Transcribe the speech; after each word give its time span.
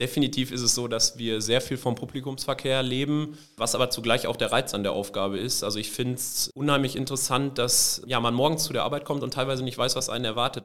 definitiv 0.00 0.50
ist 0.50 0.62
es 0.62 0.74
so, 0.74 0.88
dass 0.88 1.18
wir 1.18 1.40
sehr 1.40 1.60
viel 1.60 1.76
vom 1.76 1.94
Publikumsverkehr 1.94 2.82
leben, 2.82 3.38
was 3.56 3.74
aber 3.74 3.90
zugleich 3.90 4.26
auch 4.26 4.36
der 4.36 4.52
Reiz 4.52 4.74
an 4.74 4.82
der 4.82 4.92
Aufgabe 4.92 5.38
ist. 5.38 5.62
Also 5.62 5.78
ich 5.78 5.90
finde 5.90 6.14
es 6.14 6.50
unheimlich 6.54 6.96
interessant, 6.96 7.58
dass 7.58 8.02
ja, 8.06 8.20
man 8.20 8.34
morgens 8.34 8.64
zu 8.64 8.72
der 8.72 8.84
Arbeit 8.84 9.04
kommt 9.04 9.22
und 9.22 9.34
teilweise 9.34 9.62
nicht 9.62 9.78
weiß, 9.78 9.96
was 9.96 10.08
einen 10.08 10.24
erwartet. 10.24 10.64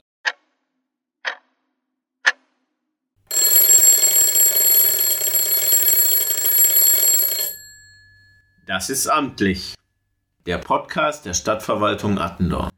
Das 8.66 8.90
ist 8.90 9.08
amtlich. 9.08 9.74
Der 10.46 10.60
Podcast 10.60 11.26
der 11.26 11.34
Stadtverwaltung 11.34 12.20
Attendorn. 12.20 12.70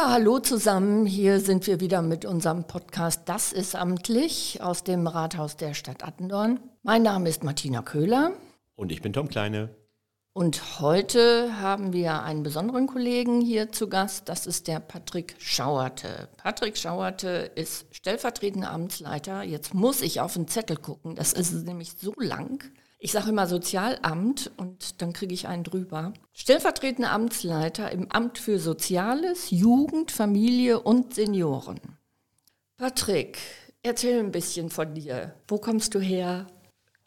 Hallo 0.00 0.38
zusammen. 0.38 1.06
Hier 1.06 1.38
sind 1.38 1.66
wir 1.66 1.80
wieder 1.80 2.02
mit 2.02 2.24
unserem 2.24 2.64
Podcast 2.64 3.22
Das 3.26 3.52
ist 3.52 3.76
amtlich 3.76 4.60
aus 4.62 4.84
dem 4.84 5.06
Rathaus 5.06 5.56
der 5.56 5.74
Stadt 5.74 6.02
Attendorn. 6.02 6.60
Mein 6.82 7.02
Name 7.02 7.28
ist 7.28 7.44
Martina 7.44 7.82
Köhler. 7.82 8.32
Und 8.74 8.90
ich 8.90 9.02
bin 9.02 9.12
Tom 9.12 9.28
Kleine. 9.28 9.68
Und 10.32 10.80
heute 10.80 11.60
haben 11.60 11.92
wir 11.92 12.22
einen 12.22 12.42
besonderen 12.42 12.86
Kollegen 12.86 13.42
hier 13.42 13.70
zu 13.70 13.88
Gast. 13.88 14.28
Das 14.28 14.46
ist 14.46 14.66
der 14.66 14.80
Patrick 14.80 15.34
Schauerte. 15.38 16.28
Patrick 16.38 16.78
Schauerte 16.78 17.50
ist 17.54 17.86
stellvertretender 17.94 18.70
Amtsleiter. 18.70 19.42
Jetzt 19.42 19.74
muss 19.74 20.00
ich 20.00 20.20
auf 20.20 20.32
den 20.32 20.48
Zettel 20.48 20.78
gucken. 20.78 21.16
Das 21.16 21.34
ist 21.34 21.52
nämlich 21.66 21.92
so 21.98 22.14
lang. 22.16 22.64
Ich 23.04 23.10
sage 23.10 23.30
immer 23.30 23.48
Sozialamt 23.48 24.52
und 24.56 25.02
dann 25.02 25.12
kriege 25.12 25.34
ich 25.34 25.48
einen 25.48 25.64
drüber. 25.64 26.12
Stellvertretender 26.32 27.10
Amtsleiter 27.10 27.90
im 27.90 28.08
Amt 28.12 28.38
für 28.38 28.60
Soziales, 28.60 29.50
Jugend, 29.50 30.12
Familie 30.12 30.78
und 30.78 31.12
Senioren. 31.12 31.80
Patrick, 32.76 33.38
erzähl 33.82 34.20
ein 34.20 34.30
bisschen 34.30 34.70
von 34.70 34.94
dir. 34.94 35.34
Wo 35.48 35.58
kommst 35.58 35.96
du 35.96 35.98
her? 35.98 36.46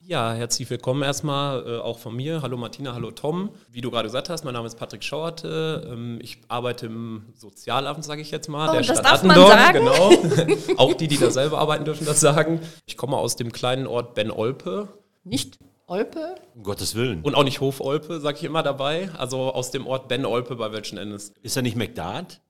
Ja, 0.02 0.34
herzlich 0.34 0.70
willkommen 0.70 1.02
erstmal 1.02 1.66
äh, 1.66 1.80
auch 1.80 1.98
von 1.98 2.14
mir. 2.14 2.42
Hallo 2.42 2.58
Martina, 2.58 2.94
hallo 2.94 3.12
Tom. 3.12 3.52
Wie 3.72 3.80
du 3.80 3.90
gerade 3.90 4.10
gesagt 4.10 4.28
hast, 4.28 4.44
mein 4.44 4.54
Name 4.54 4.68
ist 4.68 4.76
Patrick 4.76 5.02
Schauerte. 5.02 5.90
Ähm, 5.90 6.20
ich 6.22 6.42
arbeite 6.50 6.88
im 6.88 7.28
Sozialamt, 7.36 8.04
sage 8.04 8.22
ich 8.22 8.32
jetzt 8.32 8.50
mal, 8.50 8.68
oh, 8.68 8.72
der 8.74 8.82
das 8.82 8.98
Stadt 8.98 9.06
darf 9.06 9.24
Attendorn. 9.24 9.48
Man 9.48 9.58
sagen? 9.58 10.52
Genau. 10.66 10.78
auch 10.78 10.94
die, 10.94 11.08
die 11.08 11.18
da 11.18 11.32
selber 11.32 11.60
arbeiten, 11.60 11.86
dürfen 11.86 12.06
das 12.06 12.20
sagen. 12.20 12.60
Ich 12.86 12.98
komme 12.98 13.16
aus 13.16 13.38
dem 13.38 13.54
kleinen 13.54 13.88
Ort 13.88 14.14
Ben-Olpe. 14.14 14.90
Nicht 15.24 15.58
Olpe? 15.88 16.36
Um 16.56 16.64
Gottes 16.64 16.96
Willen. 16.96 17.22
Und 17.22 17.36
auch 17.36 17.44
nicht 17.44 17.62
Hof-Olpe, 17.62 18.20
sage 18.20 18.38
ich 18.38 18.44
immer 18.44 18.64
dabei. 18.64 19.10
Also 19.18 19.54
aus 19.54 19.70
dem 19.70 19.86
Ort 19.86 20.08
Ben-Olpe 20.08 20.56
bei 20.56 20.72
Welchen 20.72 20.98
Endes. 20.98 21.32
Ist 21.44 21.56
er 21.56 21.62
nicht 21.62 21.76
McDart? 21.76 22.42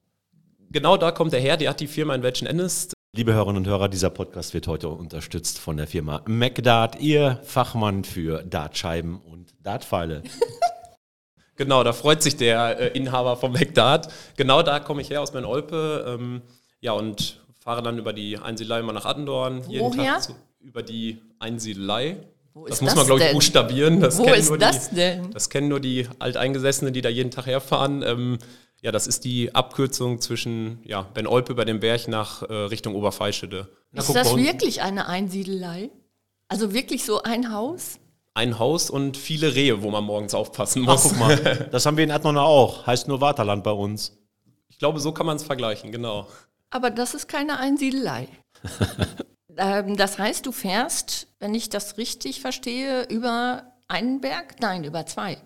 Genau 0.71 0.95
da 0.95 1.11
kommt 1.11 1.33
er 1.33 1.41
her. 1.41 1.57
Die 1.57 1.67
hat 1.67 1.81
die 1.81 1.87
Firma 1.87 2.15
in 2.15 2.23
Welchen 2.23 2.47
Endes. 2.47 2.93
Liebe 3.13 3.33
Hörerinnen 3.33 3.57
und 3.57 3.67
Hörer, 3.67 3.89
dieser 3.89 4.09
Podcast 4.09 4.53
wird 4.53 4.67
heute 4.67 4.87
unterstützt 4.87 5.59
von 5.59 5.75
der 5.75 5.87
Firma 5.87 6.21
McDart, 6.27 6.99
ihr 6.99 7.39
Fachmann 7.43 8.03
für 8.03 8.43
Dartscheiben 8.43 9.19
und 9.19 9.53
Dartpfeile. 9.61 10.23
genau, 11.55 11.83
da 11.83 11.91
freut 11.91 12.23
sich 12.23 12.37
der 12.37 12.79
äh, 12.79 12.97
Inhaber 12.97 13.35
vom 13.35 13.51
McDart. 13.51 14.07
Genau 14.37 14.63
da 14.63 14.79
komme 14.79 15.01
ich 15.01 15.09
her 15.09 15.21
aus 15.21 15.31
Ben-Olpe. 15.31 16.05
Ähm, 16.07 16.41
ja, 16.79 16.93
und 16.93 17.41
fahre 17.59 17.83
dann 17.83 17.97
über 17.97 18.13
die 18.13 18.37
Einsiedelei 18.37 18.81
mal 18.81 18.93
nach 18.93 19.05
Attendorn. 19.05 19.61
Jeden 19.69 19.93
Woher? 19.93 20.13
Tag 20.13 20.23
zu, 20.23 20.35
über 20.61 20.83
die 20.83 21.21
Einsiedelei. 21.39 22.17
Wo 22.55 22.67
das 22.67 22.79
muss 22.79 22.95
man, 22.95 23.05
glaube 23.05 23.21
ich, 23.21 23.33
buchstabieren. 23.33 23.99
Das 23.99 24.17
Wo 24.17 24.31
ist 24.31 24.49
das 24.59 24.89
die, 24.89 24.95
denn? 24.95 25.29
Das 25.31 25.49
kennen 25.49 25.67
nur 25.67 25.81
die 25.81 26.07
Alteingesessenen, 26.19 26.93
die 26.93 27.01
da 27.01 27.09
jeden 27.09 27.29
Tag 27.29 27.47
herfahren. 27.47 28.01
Ähm, 28.01 28.39
ja, 28.81 28.93
das 28.93 29.07
ist 29.07 29.25
die 29.25 29.53
Abkürzung 29.53 30.21
zwischen 30.21 30.79
ja, 30.85 31.01
Ben 31.01 31.27
Olpe 31.27 31.51
über 31.51 31.65
den 31.65 31.81
Berg 31.81 32.07
nach 32.07 32.43
äh, 32.43 32.53
Richtung 32.53 32.95
Oberfeischede. 32.95 33.67
Ist 33.91 34.15
das 34.15 34.37
wirklich 34.37 34.81
eine 34.81 35.07
Einsiedelei? 35.07 35.89
Also 36.47 36.73
wirklich 36.73 37.03
so 37.03 37.21
ein 37.23 37.51
Haus? 37.51 37.99
Ein 38.33 38.57
Haus 38.57 38.89
und 38.89 39.17
viele 39.17 39.53
Rehe, 39.53 39.81
wo 39.81 39.89
man 39.89 40.05
morgens 40.05 40.33
aufpassen 40.33 40.83
muss. 40.83 41.05
Ach, 41.05 41.09
guck 41.09 41.19
mal, 41.19 41.69
das 41.71 41.85
haben 41.85 41.97
wir 41.97 42.05
in 42.05 42.09
Erdnonner 42.09 42.43
auch. 42.43 42.87
Heißt 42.87 43.09
nur 43.09 43.19
Waterland 43.19 43.65
bei 43.65 43.71
uns. 43.71 44.17
Ich 44.69 44.79
glaube, 44.79 45.01
so 45.01 45.11
kann 45.11 45.25
man 45.25 45.35
es 45.35 45.43
vergleichen, 45.43 45.91
genau. 45.91 46.27
Aber 46.69 46.89
das 46.89 47.15
ist 47.15 47.27
keine 47.27 47.59
Einsiedelei. 47.59 48.29
Ähm, 49.57 49.95
das 49.97 50.17
heißt, 50.17 50.45
du 50.45 50.51
fährst, 50.51 51.27
wenn 51.39 51.53
ich 51.53 51.69
das 51.69 51.97
richtig 51.97 52.41
verstehe, 52.41 53.03
über 53.09 53.63
einen 53.87 54.21
Berg? 54.21 54.55
Nein, 54.59 54.83
über 54.83 55.05
zwei. 55.05 55.37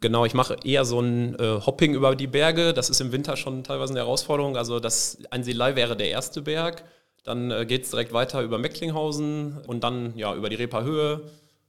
Genau, 0.00 0.24
ich 0.24 0.34
mache 0.34 0.56
eher 0.62 0.84
so 0.84 1.00
ein 1.00 1.34
äh, 1.40 1.60
Hopping 1.64 1.94
über 1.94 2.14
die 2.14 2.28
Berge. 2.28 2.72
Das 2.72 2.88
ist 2.88 3.00
im 3.00 3.10
Winter 3.10 3.36
schon 3.36 3.64
teilweise 3.64 3.92
eine 3.92 4.00
Herausforderung. 4.00 4.56
Also 4.56 4.78
das 4.78 5.18
Einseelei 5.30 5.74
wäre 5.74 5.96
der 5.96 6.10
erste 6.10 6.42
Berg. 6.42 6.84
Dann 7.24 7.50
äh, 7.50 7.66
geht 7.66 7.84
es 7.84 7.90
direkt 7.90 8.12
weiter 8.12 8.42
über 8.42 8.58
Mecklinghausen 8.58 9.58
und 9.66 9.82
dann 9.82 10.16
ja 10.16 10.34
über 10.34 10.48
die 10.48 10.56
Reeper 10.56 11.20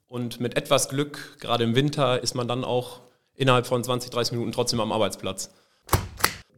Und 0.08 0.40
mit 0.40 0.58
etwas 0.58 0.90
Glück, 0.90 1.38
gerade 1.40 1.64
im 1.64 1.76
Winter, 1.76 2.22
ist 2.22 2.36
man 2.36 2.48
dann 2.48 2.64
auch 2.64 3.02
innerhalb 3.36 3.66
von 3.66 3.84
20, 3.84 4.12
30 4.12 4.34
Minuten 4.34 4.52
trotzdem 4.52 4.80
am 4.80 4.92
Arbeitsplatz. 4.92 5.52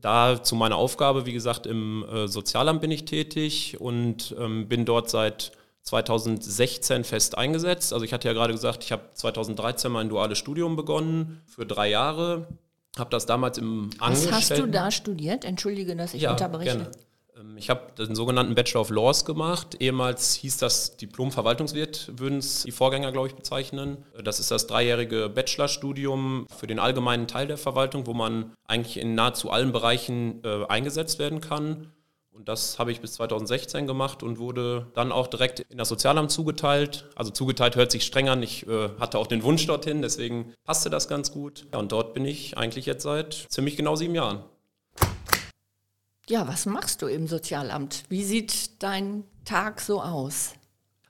Da 0.01 0.41
zu 0.41 0.55
meiner 0.55 0.75
Aufgabe, 0.75 1.25
wie 1.25 1.33
gesagt, 1.33 1.67
im 1.67 2.03
äh, 2.03 2.27
Sozialamt 2.27 2.81
bin 2.81 2.91
ich 2.91 3.05
tätig 3.05 3.79
und 3.79 4.35
ähm, 4.39 4.67
bin 4.67 4.85
dort 4.85 5.09
seit 5.09 5.51
2016 5.83 7.03
fest 7.03 7.37
eingesetzt. 7.37 7.93
Also 7.93 8.05
ich 8.05 8.13
hatte 8.13 8.27
ja 8.27 8.33
gerade 8.33 8.53
gesagt, 8.53 8.83
ich 8.83 8.91
habe 8.91 9.03
2013 9.13 9.91
mein 9.91 10.09
duales 10.09 10.37
Studium 10.37 10.75
begonnen 10.75 11.41
für 11.45 11.65
drei 11.65 11.89
Jahre. 11.89 12.47
Habe 12.97 13.09
das 13.09 13.25
damals 13.25 13.57
im 13.57 13.89
Was 13.99 14.31
hast 14.31 14.57
du 14.57 14.67
da 14.67 14.91
studiert? 14.91 15.45
Entschuldige, 15.45 15.95
dass 15.95 16.13
ich 16.13 16.23
ja, 16.23 16.31
unterbreche. 16.31 16.77
Gerne. 16.77 16.91
Ähm, 17.41 17.57
ich 17.57 17.69
habe 17.69 17.91
den 17.97 18.15
sogenannten 18.15 18.55
Bachelor 18.55 18.81
of 18.81 18.89
Laws 18.89 19.25
gemacht. 19.25 19.75
Ehemals 19.79 20.35
hieß 20.35 20.57
das 20.57 20.97
Diplom-Verwaltungswirt, 20.97 22.11
würden 22.17 22.39
es 22.39 22.63
die 22.63 22.71
Vorgänger, 22.71 23.11
glaube 23.11 23.27
ich, 23.27 23.35
bezeichnen. 23.35 24.05
Das 24.23 24.39
ist 24.39 24.51
das 24.51 24.67
dreijährige 24.67 25.29
Bachelorstudium 25.29 26.47
für 26.55 26.67
den 26.67 26.79
allgemeinen 26.79 27.27
Teil 27.27 27.47
der 27.47 27.57
Verwaltung, 27.57 28.07
wo 28.07 28.13
man 28.13 28.53
eigentlich 28.67 28.97
in 28.97 29.15
nahezu 29.15 29.51
allen 29.51 29.71
Bereichen 29.71 30.43
äh, 30.43 30.65
eingesetzt 30.67 31.19
werden 31.19 31.41
kann. 31.41 31.91
Und 32.33 32.47
das 32.47 32.79
habe 32.79 32.91
ich 32.91 33.01
bis 33.01 33.13
2016 33.13 33.87
gemacht 33.87 34.23
und 34.23 34.39
wurde 34.39 34.87
dann 34.95 35.11
auch 35.11 35.27
direkt 35.27 35.59
in 35.59 35.77
das 35.77 35.89
Sozialamt 35.89 36.31
zugeteilt. 36.31 37.09
Also 37.15 37.29
zugeteilt 37.29 37.75
hört 37.75 37.91
sich 37.91 38.05
streng 38.05 38.29
an. 38.29 38.41
Ich 38.41 38.65
äh, 38.67 38.89
hatte 38.99 39.19
auch 39.19 39.27
den 39.27 39.43
Wunsch 39.43 39.67
dorthin, 39.67 40.01
deswegen 40.01 40.53
passte 40.63 40.89
das 40.89 41.07
ganz 41.09 41.31
gut. 41.31 41.67
Ja, 41.73 41.79
und 41.79 41.91
dort 41.91 42.13
bin 42.13 42.25
ich 42.25 42.57
eigentlich 42.57 42.85
jetzt 42.85 43.03
seit 43.03 43.33
ziemlich 43.49 43.75
genau 43.75 43.95
sieben 43.95 44.15
Jahren. 44.15 44.45
Ja, 46.29 46.47
was 46.47 46.65
machst 46.65 47.01
du 47.01 47.07
im 47.07 47.27
Sozialamt? 47.27 48.03
Wie 48.09 48.23
sieht 48.23 48.81
dein 48.83 49.23
Tag 49.43 49.81
so 49.81 50.01
aus? 50.01 50.53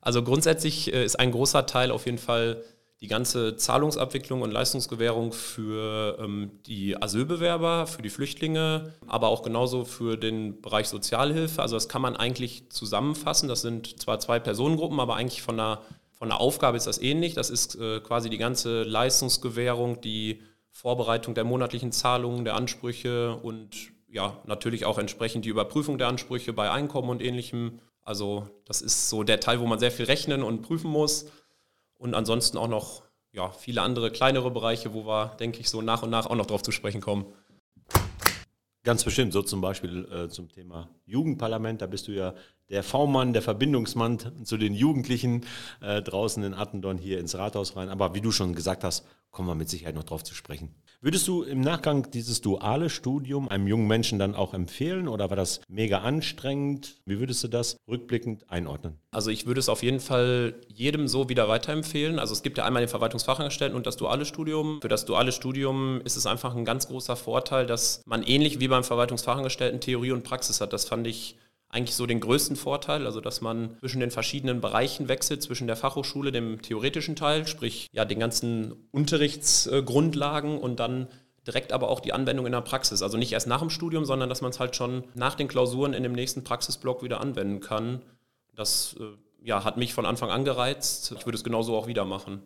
Also 0.01 0.23
grundsätzlich 0.23 0.93
äh, 0.93 1.05
ist 1.05 1.19
ein 1.19 1.31
großer 1.31 1.65
Teil 1.65 1.91
auf 1.91 2.05
jeden 2.05 2.17
Fall 2.17 2.63
die 3.01 3.07
ganze 3.07 3.55
Zahlungsabwicklung 3.55 4.43
und 4.43 4.51
Leistungsgewährung 4.51 5.33
für 5.33 6.19
ähm, 6.19 6.51
die 6.67 7.01
Asylbewerber, 7.01 7.87
für 7.87 8.03
die 8.03 8.11
Flüchtlinge, 8.11 8.93
aber 9.07 9.29
auch 9.29 9.41
genauso 9.41 9.85
für 9.85 10.17
den 10.17 10.61
Bereich 10.61 10.87
Sozialhilfe. 10.87 11.61
Also 11.61 11.75
das 11.75 11.89
kann 11.89 12.03
man 12.03 12.15
eigentlich 12.15 12.69
zusammenfassen. 12.69 13.49
Das 13.49 13.61
sind 13.61 13.99
zwar 13.99 14.19
zwei 14.19 14.39
Personengruppen, 14.39 14.99
aber 14.99 15.15
eigentlich 15.15 15.41
von 15.41 15.57
der, 15.57 15.81
von 16.11 16.29
der 16.29 16.39
Aufgabe 16.39 16.77
ist 16.77 16.85
das 16.85 17.01
ähnlich. 17.01 17.33
Das 17.33 17.49
ist 17.49 17.75
äh, 17.75 18.01
quasi 18.01 18.29
die 18.29 18.37
ganze 18.37 18.83
Leistungsgewährung, 18.83 19.99
die 20.01 20.43
Vorbereitung 20.69 21.33
der 21.33 21.43
monatlichen 21.43 21.91
Zahlungen, 21.91 22.45
der 22.45 22.55
Ansprüche 22.55 23.35
und 23.35 23.91
ja, 24.11 24.37
natürlich 24.45 24.85
auch 24.85 24.97
entsprechend 24.97 25.45
die 25.45 25.49
Überprüfung 25.49 25.97
der 25.97 26.09
Ansprüche 26.09 26.53
bei 26.53 26.69
Einkommen 26.69 27.09
und 27.09 27.21
ähnlichem. 27.21 27.79
Also 28.03 28.47
das 28.65 28.81
ist 28.81 29.09
so 29.09 29.23
der 29.23 29.39
Teil, 29.39 29.59
wo 29.59 29.65
man 29.65 29.79
sehr 29.79 29.91
viel 29.91 30.05
rechnen 30.05 30.43
und 30.43 30.61
prüfen 30.61 30.91
muss. 30.91 31.31
Und 31.97 32.13
ansonsten 32.13 32.57
auch 32.57 32.67
noch 32.67 33.03
ja, 33.31 33.49
viele 33.51 33.81
andere 33.81 34.11
kleinere 34.11 34.51
Bereiche, 34.51 34.93
wo 34.93 35.05
wir, 35.05 35.35
denke 35.39 35.59
ich, 35.59 35.69
so 35.69 35.81
nach 35.81 36.03
und 36.03 36.09
nach 36.09 36.25
auch 36.25 36.35
noch 36.35 36.45
drauf 36.45 36.61
zu 36.61 36.71
sprechen 36.71 36.99
kommen. 36.99 37.25
Ganz 38.83 39.03
bestimmt, 39.03 39.31
so 39.31 39.43
zum 39.43 39.61
Beispiel 39.61 40.05
äh, 40.11 40.27
zum 40.27 40.49
Thema 40.49 40.89
Jugendparlament, 41.05 41.81
da 41.81 41.85
bist 41.85 42.07
du 42.07 42.11
ja 42.13 42.33
der 42.69 42.83
V-Mann, 42.83 43.31
der 43.31 43.43
Verbindungsmann 43.43 44.17
zu 44.43 44.57
den 44.57 44.73
Jugendlichen 44.73 45.45
äh, 45.81 46.01
draußen 46.01 46.43
in 46.43 46.53
Attendorn 46.53 46.97
hier 46.97 47.19
ins 47.19 47.37
Rathaus 47.37 47.75
rein. 47.75 47.89
Aber 47.89 48.15
wie 48.15 48.21
du 48.21 48.31
schon 48.31 48.55
gesagt 48.55 48.83
hast, 48.83 49.05
kommen 49.29 49.47
wir 49.47 49.55
mit 49.55 49.69
Sicherheit 49.69 49.95
noch 49.95 50.03
drauf 50.03 50.23
zu 50.23 50.33
sprechen. 50.33 50.73
Würdest 51.03 51.27
du 51.27 51.41
im 51.41 51.61
Nachgang 51.61 52.11
dieses 52.11 52.41
duale 52.41 52.87
Studium 52.87 53.49
einem 53.49 53.65
jungen 53.65 53.87
Menschen 53.87 54.19
dann 54.19 54.35
auch 54.35 54.53
empfehlen 54.53 55.07
oder 55.07 55.31
war 55.31 55.35
das 55.35 55.61
mega 55.67 56.01
anstrengend? 56.01 57.01
Wie 57.07 57.19
würdest 57.19 57.43
du 57.43 57.47
das 57.47 57.75
rückblickend 57.87 58.47
einordnen? 58.51 58.99
Also 59.09 59.31
ich 59.31 59.47
würde 59.47 59.59
es 59.59 59.67
auf 59.67 59.81
jeden 59.81 59.99
Fall 59.99 60.61
jedem 60.67 61.07
so 61.07 61.27
wieder 61.27 61.49
weiterempfehlen. 61.49 62.19
Also 62.19 62.33
es 62.33 62.43
gibt 62.43 62.59
ja 62.59 62.65
einmal 62.65 62.83
den 62.83 62.87
Verwaltungsfachangestellten 62.87 63.75
und 63.75 63.87
das 63.87 63.97
duale 63.97 64.25
Studium. 64.25 64.79
Für 64.79 64.89
das 64.89 65.05
duale 65.05 65.31
Studium 65.31 66.01
ist 66.01 66.17
es 66.17 66.27
einfach 66.27 66.55
ein 66.55 66.65
ganz 66.65 66.87
großer 66.87 67.15
Vorteil, 67.15 67.65
dass 67.65 68.03
man 68.05 68.21
ähnlich 68.21 68.59
wie 68.59 68.67
beim 68.67 68.83
Verwaltungsfachangestellten 68.83 69.81
Theorie 69.81 70.11
und 70.11 70.23
Praxis 70.23 70.61
hat. 70.61 70.71
Das 70.71 70.85
fand 70.85 71.07
ich 71.07 71.35
eigentlich 71.71 71.95
so 71.95 72.05
den 72.05 72.19
größten 72.19 72.55
Vorteil, 72.55 73.05
also 73.05 73.21
dass 73.21 73.41
man 73.41 73.77
zwischen 73.79 74.01
den 74.01 74.11
verschiedenen 74.11 74.61
Bereichen 74.61 75.07
wechselt, 75.07 75.41
zwischen 75.41 75.67
der 75.67 75.77
Fachhochschule, 75.77 76.31
dem 76.31 76.61
theoretischen 76.61 77.15
Teil, 77.15 77.47
sprich 77.47 77.87
ja 77.91 78.05
den 78.05 78.19
ganzen 78.19 78.73
Unterrichtsgrundlagen 78.91 80.59
und 80.59 80.79
dann 80.79 81.07
direkt 81.47 81.71
aber 81.73 81.89
auch 81.89 82.01
die 82.01 82.13
Anwendung 82.13 82.45
in 82.45 82.51
der 82.51 82.61
Praxis. 82.61 83.01
Also 83.01 83.17
nicht 83.17 83.31
erst 83.31 83.47
nach 83.47 83.61
dem 83.61 83.69
Studium, 83.69 84.05
sondern 84.05 84.29
dass 84.29 84.41
man 84.41 84.51
es 84.51 84.59
halt 84.59 84.75
schon 84.75 85.05
nach 85.15 85.35
den 85.35 85.47
Klausuren 85.47 85.93
in 85.93 86.03
dem 86.03 86.13
nächsten 86.13 86.43
Praxisblock 86.43 87.03
wieder 87.03 87.21
anwenden 87.21 87.61
kann. 87.61 88.01
Das 88.53 88.95
äh, 88.99 89.03
ja, 89.43 89.63
hat 89.63 89.77
mich 89.77 89.93
von 89.93 90.05
Anfang 90.05 90.29
an 90.29 90.45
gereizt. 90.45 91.13
Ich 91.17 91.25
würde 91.25 91.37
es 91.37 91.43
genauso 91.43 91.75
auch 91.75 91.87
wieder 91.87 92.05
machen. 92.05 92.43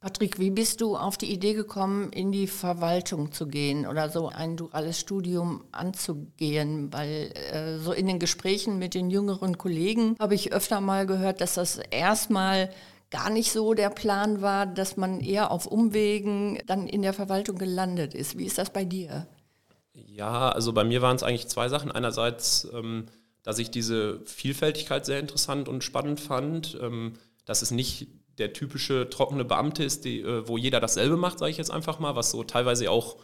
Patrick, 0.00 0.38
wie 0.38 0.50
bist 0.50 0.80
du 0.80 0.96
auf 0.96 1.18
die 1.18 1.30
Idee 1.30 1.52
gekommen, 1.52 2.10
in 2.10 2.32
die 2.32 2.46
Verwaltung 2.46 3.32
zu 3.32 3.46
gehen 3.46 3.86
oder 3.86 4.08
so 4.08 4.28
ein 4.28 4.56
duales 4.56 4.98
Studium 4.98 5.62
anzugehen? 5.72 6.90
Weil 6.90 7.30
äh, 7.34 7.76
so 7.76 7.92
in 7.92 8.06
den 8.06 8.18
Gesprächen 8.18 8.78
mit 8.78 8.94
den 8.94 9.10
jüngeren 9.10 9.58
Kollegen 9.58 10.16
habe 10.18 10.34
ich 10.34 10.54
öfter 10.54 10.80
mal 10.80 11.04
gehört, 11.04 11.42
dass 11.42 11.54
das 11.54 11.76
erstmal 11.90 12.70
gar 13.10 13.28
nicht 13.28 13.52
so 13.52 13.74
der 13.74 13.90
Plan 13.90 14.40
war, 14.40 14.64
dass 14.64 14.96
man 14.96 15.20
eher 15.20 15.50
auf 15.50 15.66
Umwegen 15.66 16.62
dann 16.64 16.86
in 16.86 17.02
der 17.02 17.12
Verwaltung 17.12 17.58
gelandet 17.58 18.14
ist. 18.14 18.38
Wie 18.38 18.46
ist 18.46 18.56
das 18.56 18.72
bei 18.72 18.86
dir? 18.86 19.26
Ja, 19.92 20.48
also 20.48 20.72
bei 20.72 20.84
mir 20.84 21.02
waren 21.02 21.16
es 21.16 21.22
eigentlich 21.22 21.48
zwei 21.48 21.68
Sachen. 21.68 21.90
Einerseits, 21.90 22.66
ähm, 22.72 23.04
dass 23.42 23.58
ich 23.58 23.70
diese 23.70 24.20
Vielfältigkeit 24.24 25.04
sehr 25.04 25.20
interessant 25.20 25.68
und 25.68 25.84
spannend 25.84 26.20
fand, 26.20 26.78
ähm, 26.80 27.14
dass 27.44 27.60
es 27.60 27.70
nicht 27.70 28.06
der 28.40 28.52
typische 28.52 29.08
trockene 29.08 29.44
Beamte 29.44 29.84
ist, 29.84 30.04
die, 30.04 30.20
äh, 30.20 30.48
wo 30.48 30.56
jeder 30.56 30.80
dasselbe 30.80 31.16
macht, 31.16 31.38
sage 31.38 31.50
ich 31.50 31.58
jetzt 31.58 31.70
einfach 31.70 31.98
mal, 31.98 32.16
was 32.16 32.30
so 32.30 32.42
teilweise 32.42 32.90
auch 32.90 33.16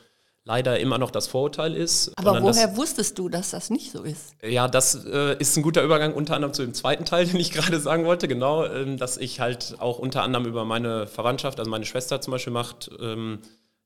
leider 0.45 0.79
immer 0.79 0.97
noch 0.97 1.11
das 1.11 1.27
Vorurteil 1.27 1.75
ist. 1.75 2.13
Aber 2.17 2.41
woher 2.41 2.69
das, 2.69 2.77
wusstest 2.77 3.19
du, 3.19 3.29
dass 3.29 3.51
das 3.51 3.69
nicht 3.69 3.91
so 3.91 4.05
ist? 4.05 4.37
Ja, 4.43 4.69
das 4.69 5.05
äh, 5.05 5.37
ist 5.39 5.57
ein 5.57 5.63
guter 5.63 5.83
Übergang 5.83 6.15
unter 6.15 6.37
anderem 6.37 6.55
zu 6.55 6.63
dem 6.63 6.73
zweiten 6.73 7.05
Teil, 7.05 7.27
den 7.27 7.41
ich 7.41 7.51
gerade 7.51 7.81
sagen 7.81 8.05
wollte, 8.05 8.29
genau, 8.29 8.65
ähm, 8.65 8.97
dass 8.97 9.17
ich 9.17 9.41
halt 9.41 9.75
auch 9.81 9.99
unter 9.99 10.23
anderem 10.23 10.47
über 10.47 10.65
meine 10.65 11.09
Verwandtschaft, 11.09 11.59
also 11.59 11.71
meine 11.71 11.85
Schwester 11.85 12.21
zum 12.21 12.31
Beispiel 12.31 12.53
macht, 12.53 12.91
ähm, 13.01 13.41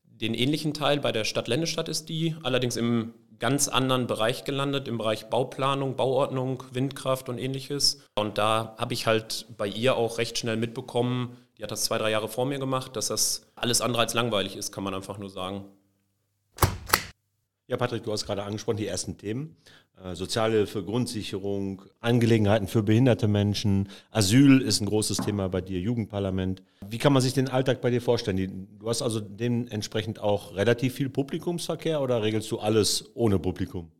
den 0.04 0.34
ähnlichen 0.34 0.74
Teil 0.74 1.00
bei 1.00 1.12
der 1.12 1.24
Stadt 1.24 1.48
Ländestadt 1.48 1.88
ist 1.88 2.10
die, 2.10 2.36
allerdings 2.42 2.76
im 2.76 3.14
ganz 3.40 3.68
anderen 3.68 4.06
Bereich 4.06 4.44
gelandet, 4.44 4.86
im 4.86 4.98
Bereich 4.98 5.28
Bauplanung, 5.28 5.96
Bauordnung, 5.96 6.62
Windkraft 6.72 7.28
und 7.28 7.38
ähnliches. 7.38 8.04
Und 8.14 8.38
da 8.38 8.76
habe 8.78 8.94
ich 8.94 9.06
halt 9.06 9.46
bei 9.56 9.66
ihr 9.66 9.96
auch 9.96 10.18
recht 10.18 10.38
schnell 10.38 10.56
mitbekommen, 10.56 11.36
die 11.58 11.62
hat 11.64 11.70
das 11.70 11.84
zwei, 11.84 11.98
drei 11.98 12.10
Jahre 12.10 12.28
vor 12.28 12.46
mir 12.46 12.58
gemacht, 12.58 12.96
dass 12.96 13.08
das 13.08 13.46
alles 13.54 13.80
andere 13.80 14.02
als 14.02 14.14
langweilig 14.14 14.56
ist, 14.56 14.72
kann 14.72 14.84
man 14.84 14.94
einfach 14.94 15.18
nur 15.18 15.28
sagen. 15.28 15.64
Ja, 17.66 17.76
Patrick, 17.76 18.02
du 18.02 18.12
hast 18.12 18.26
gerade 18.26 18.42
angesprochen, 18.42 18.78
die 18.78 18.86
ersten 18.86 19.16
Themen. 19.16 19.56
Äh, 20.02 20.14
Sozialhilfe, 20.14 20.82
Grundsicherung, 20.82 21.82
Angelegenheiten 22.00 22.68
für 22.68 22.82
behinderte 22.82 23.28
Menschen, 23.28 23.88
Asyl 24.10 24.62
ist 24.62 24.80
ein 24.80 24.86
großes 24.86 25.18
Thema 25.18 25.48
bei 25.48 25.60
dir, 25.60 25.78
Jugendparlament. 25.78 26.62
Wie 26.88 26.98
kann 26.98 27.12
man 27.12 27.20
sich 27.20 27.34
den 27.34 27.48
Alltag 27.48 27.80
bei 27.82 27.90
dir 27.90 28.00
vorstellen? 28.00 28.68
Du 28.78 28.88
hast 28.88 29.02
also 29.02 29.20
dementsprechend 29.20 30.18
auch 30.18 30.54
relativ 30.54 30.94
viel 30.94 31.10
Publikumsverkehr 31.10 32.00
oder 32.00 32.22
regelst 32.22 32.50
du 32.50 32.58
alles 32.58 33.10
ohne 33.14 33.38
Publikum? 33.38 33.90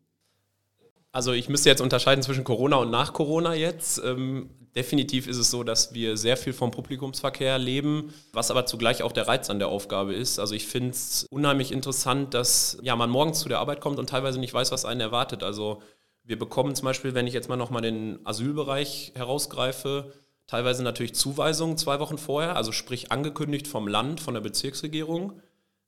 Also 1.12 1.32
ich 1.32 1.48
müsste 1.48 1.68
jetzt 1.68 1.80
unterscheiden 1.80 2.22
zwischen 2.22 2.44
Corona 2.44 2.76
und 2.76 2.90
nach 2.90 3.12
Corona 3.12 3.54
jetzt. 3.54 4.00
Ähm, 4.04 4.50
definitiv 4.76 5.26
ist 5.26 5.38
es 5.38 5.50
so, 5.50 5.64
dass 5.64 5.92
wir 5.92 6.16
sehr 6.16 6.36
viel 6.36 6.52
vom 6.52 6.70
Publikumsverkehr 6.70 7.58
leben, 7.58 8.14
was 8.32 8.50
aber 8.50 8.66
zugleich 8.66 9.02
auch 9.02 9.12
der 9.12 9.26
Reiz 9.26 9.50
an 9.50 9.58
der 9.58 9.68
Aufgabe 9.68 10.14
ist. 10.14 10.38
Also 10.38 10.54
ich 10.54 10.66
finde 10.66 10.90
es 10.90 11.26
unheimlich 11.30 11.72
interessant, 11.72 12.34
dass 12.34 12.78
ja, 12.82 12.94
man 12.94 13.10
morgens 13.10 13.40
zu 13.40 13.48
der 13.48 13.58
Arbeit 13.58 13.80
kommt 13.80 13.98
und 13.98 14.08
teilweise 14.08 14.38
nicht 14.38 14.54
weiß, 14.54 14.70
was 14.70 14.84
einen 14.84 15.00
erwartet. 15.00 15.42
Also 15.42 15.82
wir 16.22 16.38
bekommen 16.38 16.76
zum 16.76 16.84
Beispiel, 16.86 17.14
wenn 17.14 17.26
ich 17.26 17.34
jetzt 17.34 17.48
mal 17.48 17.56
nochmal 17.56 17.82
den 17.82 18.24
Asylbereich 18.24 19.12
herausgreife, 19.16 20.12
teilweise 20.46 20.84
natürlich 20.84 21.14
Zuweisungen 21.14 21.76
zwei 21.76 21.98
Wochen 21.98 22.18
vorher, 22.18 22.54
also 22.54 22.70
sprich 22.70 23.10
angekündigt 23.10 23.66
vom 23.66 23.88
Land, 23.88 24.20
von 24.20 24.34
der 24.34 24.40
Bezirksregierung 24.40 25.40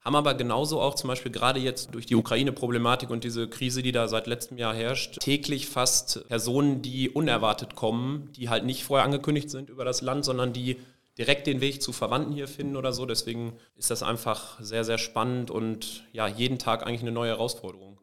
haben 0.04 0.16
aber 0.16 0.34
genauso 0.34 0.80
auch 0.80 0.96
zum 0.96 1.08
Beispiel 1.08 1.30
gerade 1.30 1.60
jetzt 1.60 1.94
durch 1.94 2.06
die 2.06 2.16
Ukraine-Problematik 2.16 3.10
und 3.10 3.22
diese 3.22 3.48
Krise, 3.48 3.82
die 3.82 3.92
da 3.92 4.08
seit 4.08 4.26
letztem 4.26 4.58
Jahr 4.58 4.74
herrscht, 4.74 5.20
täglich 5.20 5.68
fast 5.68 6.26
Personen, 6.28 6.82
die 6.82 7.08
unerwartet 7.08 7.76
kommen, 7.76 8.30
die 8.32 8.48
halt 8.48 8.64
nicht 8.64 8.84
vorher 8.84 9.04
angekündigt 9.04 9.50
sind 9.50 9.70
über 9.70 9.84
das 9.84 10.02
Land, 10.02 10.24
sondern 10.24 10.52
die 10.52 10.78
direkt 11.18 11.46
den 11.46 11.60
Weg 11.60 11.82
zu 11.82 11.92
Verwandten 11.92 12.32
hier 12.32 12.48
finden 12.48 12.76
oder 12.76 12.92
so. 12.92 13.06
Deswegen 13.06 13.56
ist 13.76 13.90
das 13.90 14.02
einfach 14.02 14.58
sehr, 14.60 14.84
sehr 14.84 14.98
spannend 14.98 15.50
und 15.50 16.04
ja, 16.12 16.26
jeden 16.26 16.58
Tag 16.58 16.84
eigentlich 16.84 17.02
eine 17.02 17.12
neue 17.12 17.30
Herausforderung. 17.30 18.00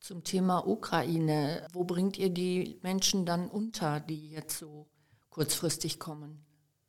Zum 0.00 0.22
Thema 0.22 0.66
Ukraine, 0.66 1.66
wo 1.72 1.84
bringt 1.84 2.16
ihr 2.16 2.30
die 2.30 2.78
Menschen 2.82 3.26
dann 3.26 3.48
unter, 3.48 4.00
die 4.00 4.30
jetzt 4.30 4.58
so 4.58 4.86
kurzfristig 5.30 5.98
kommen? 5.98 6.45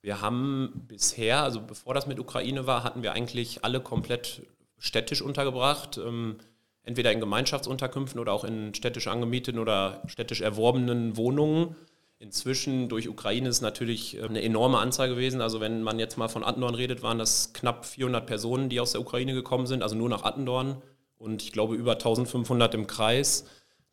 Wir 0.08 0.22
haben 0.22 0.86
bisher, 0.88 1.44
also 1.44 1.60
bevor 1.60 1.94
das 1.94 2.08
mit 2.08 2.18
Ukraine 2.18 2.66
war, 2.66 2.86
hatten 2.86 3.04
wir 3.04 3.12
eigentlich 3.12 3.66
alle 3.66 3.82
komplett 3.82 4.42
städtisch 4.78 5.22
untergebracht. 5.22 5.98
Ähm, 5.98 6.38
entweder 6.84 7.12
in 7.12 7.20
Gemeinschaftsunterkünften 7.20 8.18
oder 8.18 8.32
auch 8.32 8.46
in 8.46 8.74
städtisch 8.74 9.08
angemieteten 9.08 9.60
oder 9.60 10.02
städtisch 10.08 10.40
erworbenen 10.40 11.18
Wohnungen. 11.18 11.76
Inzwischen 12.20 12.88
durch 12.88 13.10
Ukraine 13.10 13.50
ist 13.50 13.60
natürlich 13.60 14.18
äh, 14.18 14.22
eine 14.22 14.42
enorme 14.42 14.78
Anzahl 14.78 15.10
gewesen. 15.10 15.42
Also 15.42 15.60
wenn 15.60 15.84
man 15.84 16.00
jetzt 16.00 16.18
mal 16.18 16.30
von 16.30 16.46
Attendorn 16.46 16.76
redet, 16.76 17.04
waren 17.04 17.20
das 17.20 17.52
knapp 17.52 17.86
400 17.86 18.26
Personen, 18.26 18.70
die 18.70 18.80
aus 18.80 18.94
der 18.94 19.02
Ukraine 19.02 19.34
gekommen 19.34 19.68
sind, 19.68 19.84
also 19.84 19.98
nur 19.98 20.08
nach 20.08 20.24
Attendorn 20.24 20.82
und 21.18 21.42
ich 21.42 21.52
glaube 21.52 21.76
über 21.76 21.94
1500 21.94 22.76
im 22.76 22.88
Kreis 22.88 23.44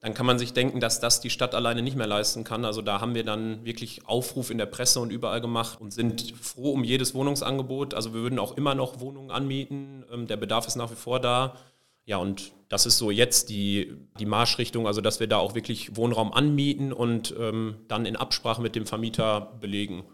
dann 0.04 0.12
kann 0.12 0.26
man 0.26 0.38
sich 0.38 0.52
denken, 0.52 0.80
dass 0.80 1.00
das 1.00 1.22
die 1.22 1.30
Stadt 1.30 1.54
alleine 1.54 1.80
nicht 1.80 1.96
mehr 1.96 2.06
leisten 2.06 2.44
kann. 2.44 2.66
Also 2.66 2.82
da 2.82 3.00
haben 3.00 3.14
wir 3.14 3.24
dann 3.24 3.64
wirklich 3.64 4.06
Aufruf 4.06 4.50
in 4.50 4.58
der 4.58 4.66
Presse 4.66 5.00
und 5.00 5.10
überall 5.10 5.40
gemacht 5.40 5.80
und 5.80 5.94
sind 5.94 6.34
froh 6.38 6.72
um 6.72 6.84
jedes 6.84 7.14
Wohnungsangebot. 7.14 7.94
Also 7.94 8.12
wir 8.12 8.20
würden 8.20 8.38
auch 8.38 8.54
immer 8.58 8.74
noch 8.74 9.00
Wohnungen 9.00 9.30
anmieten. 9.30 10.04
Ähm, 10.12 10.26
der 10.26 10.36
Bedarf 10.36 10.66
ist 10.66 10.76
nach 10.76 10.90
wie 10.90 10.94
vor 10.94 11.20
da. 11.20 11.56
Ja, 12.04 12.18
und 12.18 12.52
das 12.68 12.84
ist 12.84 12.98
so 12.98 13.10
jetzt 13.10 13.48
die, 13.48 13.94
die 14.18 14.26
Marschrichtung, 14.26 14.86
also 14.86 15.00
dass 15.00 15.20
wir 15.20 15.26
da 15.26 15.38
auch 15.38 15.54
wirklich 15.54 15.96
Wohnraum 15.96 16.34
anmieten 16.34 16.92
und 16.92 17.34
ähm, 17.38 17.76
dann 17.88 18.04
in 18.04 18.16
Absprache 18.16 18.60
mit 18.60 18.74
dem 18.74 18.84
Vermieter 18.84 19.56
belegen. 19.58 20.04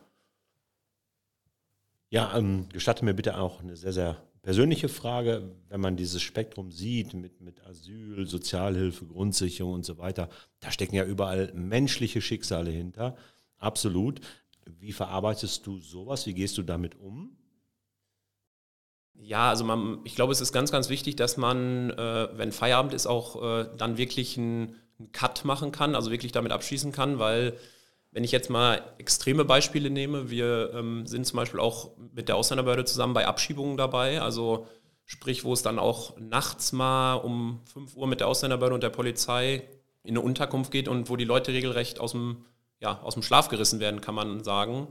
Ja, 2.11 2.39
ähm, 2.39 2.69
gestatte 2.73 3.05
mir 3.05 3.15
bitte 3.15 3.37
auch 3.41 3.59
eine 3.59 3.75
sehr, 3.75 3.93
sehr 3.93 4.19
persönliche 4.43 4.89
Frage, 4.89 5.55
wenn 5.69 5.81
man 5.81 5.97
dieses 5.97 6.23
Spektrum 6.23 6.73
sieht 6.73 7.15
mit, 7.15 7.41
mit 7.41 7.65
Asyl, 7.67 8.27
Sozialhilfe, 8.27 9.07
Grundsicherung 9.07 9.75
und 9.75 9.85
so 9.85 9.99
weiter, 9.99 10.29
da 10.61 10.71
stecken 10.71 10.95
ja 10.95 11.05
überall 11.05 11.53
menschliche 11.55 12.21
Schicksale 12.21 12.71
hinter. 12.71 13.17
Absolut. 13.59 14.21
Wie 14.79 14.93
verarbeitest 14.93 15.67
du 15.67 15.79
sowas? 15.79 16.27
Wie 16.27 16.35
gehst 16.35 16.57
du 16.59 16.63
damit 16.63 16.99
um? 16.99 17.37
Ja, 19.15 19.51
also 19.51 19.65
man, 19.65 20.01
ich 20.05 20.15
glaube, 20.15 20.33
es 20.33 20.41
ist 20.41 20.53
ganz, 20.53 20.73
ganz 20.73 20.89
wichtig, 20.89 21.17
dass 21.17 21.37
man, 21.37 21.91
äh, 21.91 22.29
wenn 22.33 22.53
Feierabend 22.53 22.95
ist, 22.95 23.07
auch 23.07 23.43
äh, 23.43 23.69
dann 23.77 23.99
wirklich 23.99 24.39
einen 24.39 24.77
Cut 25.13 25.45
machen 25.45 25.73
kann, 25.73 25.95
also 25.95 26.11
wirklich 26.11 26.33
damit 26.33 26.53
abschließen 26.53 26.93
kann, 26.93 27.19
weil 27.19 27.59
wenn 28.13 28.25
ich 28.25 28.33
jetzt 28.33 28.51
mal 28.51 28.83
extreme 28.99 29.45
Beispiele 29.45 29.91
nehme, 29.91 30.31
wir 30.31 30.73
ähm, 30.75 31.07
sind 31.07 31.27
zum 31.27 31.37
Beispiel 31.37 31.61
auch 31.61 31.91
mit 32.13 32.29
der 32.29 32.37
Ausländerbehörde 32.37 32.85
zusammen 32.85 33.15
bei 33.15 33.27
Abschiebungen 33.27 33.77
dabei, 33.77 34.21
also 34.21 34.67
sprich, 35.05 35.45
wo 35.45 35.53
es 35.53 35.63
dann 35.63 35.79
auch 35.79 36.17
nachts 36.19 36.73
mal 36.73 37.15
um 37.15 37.61
5 37.73 37.97
Uhr 37.97 38.07
mit 38.07 38.21
der 38.21 38.29
Ausländerbehörde 38.29 38.75
und 38.75 38.83
der 38.83 38.91
Polizei 38.91 39.63
in 40.03 40.11
eine 40.11 40.21
Unterkunft 40.21 40.71
geht 40.71 40.89
und 40.89 41.09
wo 41.09 41.17
die 41.17 41.25
Leute 41.25 41.53
regelrecht 41.53 42.01
aus 42.01 42.13
dem, 42.13 42.45
ja, 42.81 43.01
aus 43.03 43.15
dem 43.15 43.23
Schlaf 43.23 43.49
gerissen 43.49 43.81
werden, 43.81 44.01
kann 44.01 44.15
man 44.15 44.43
sagen. 44.43 44.89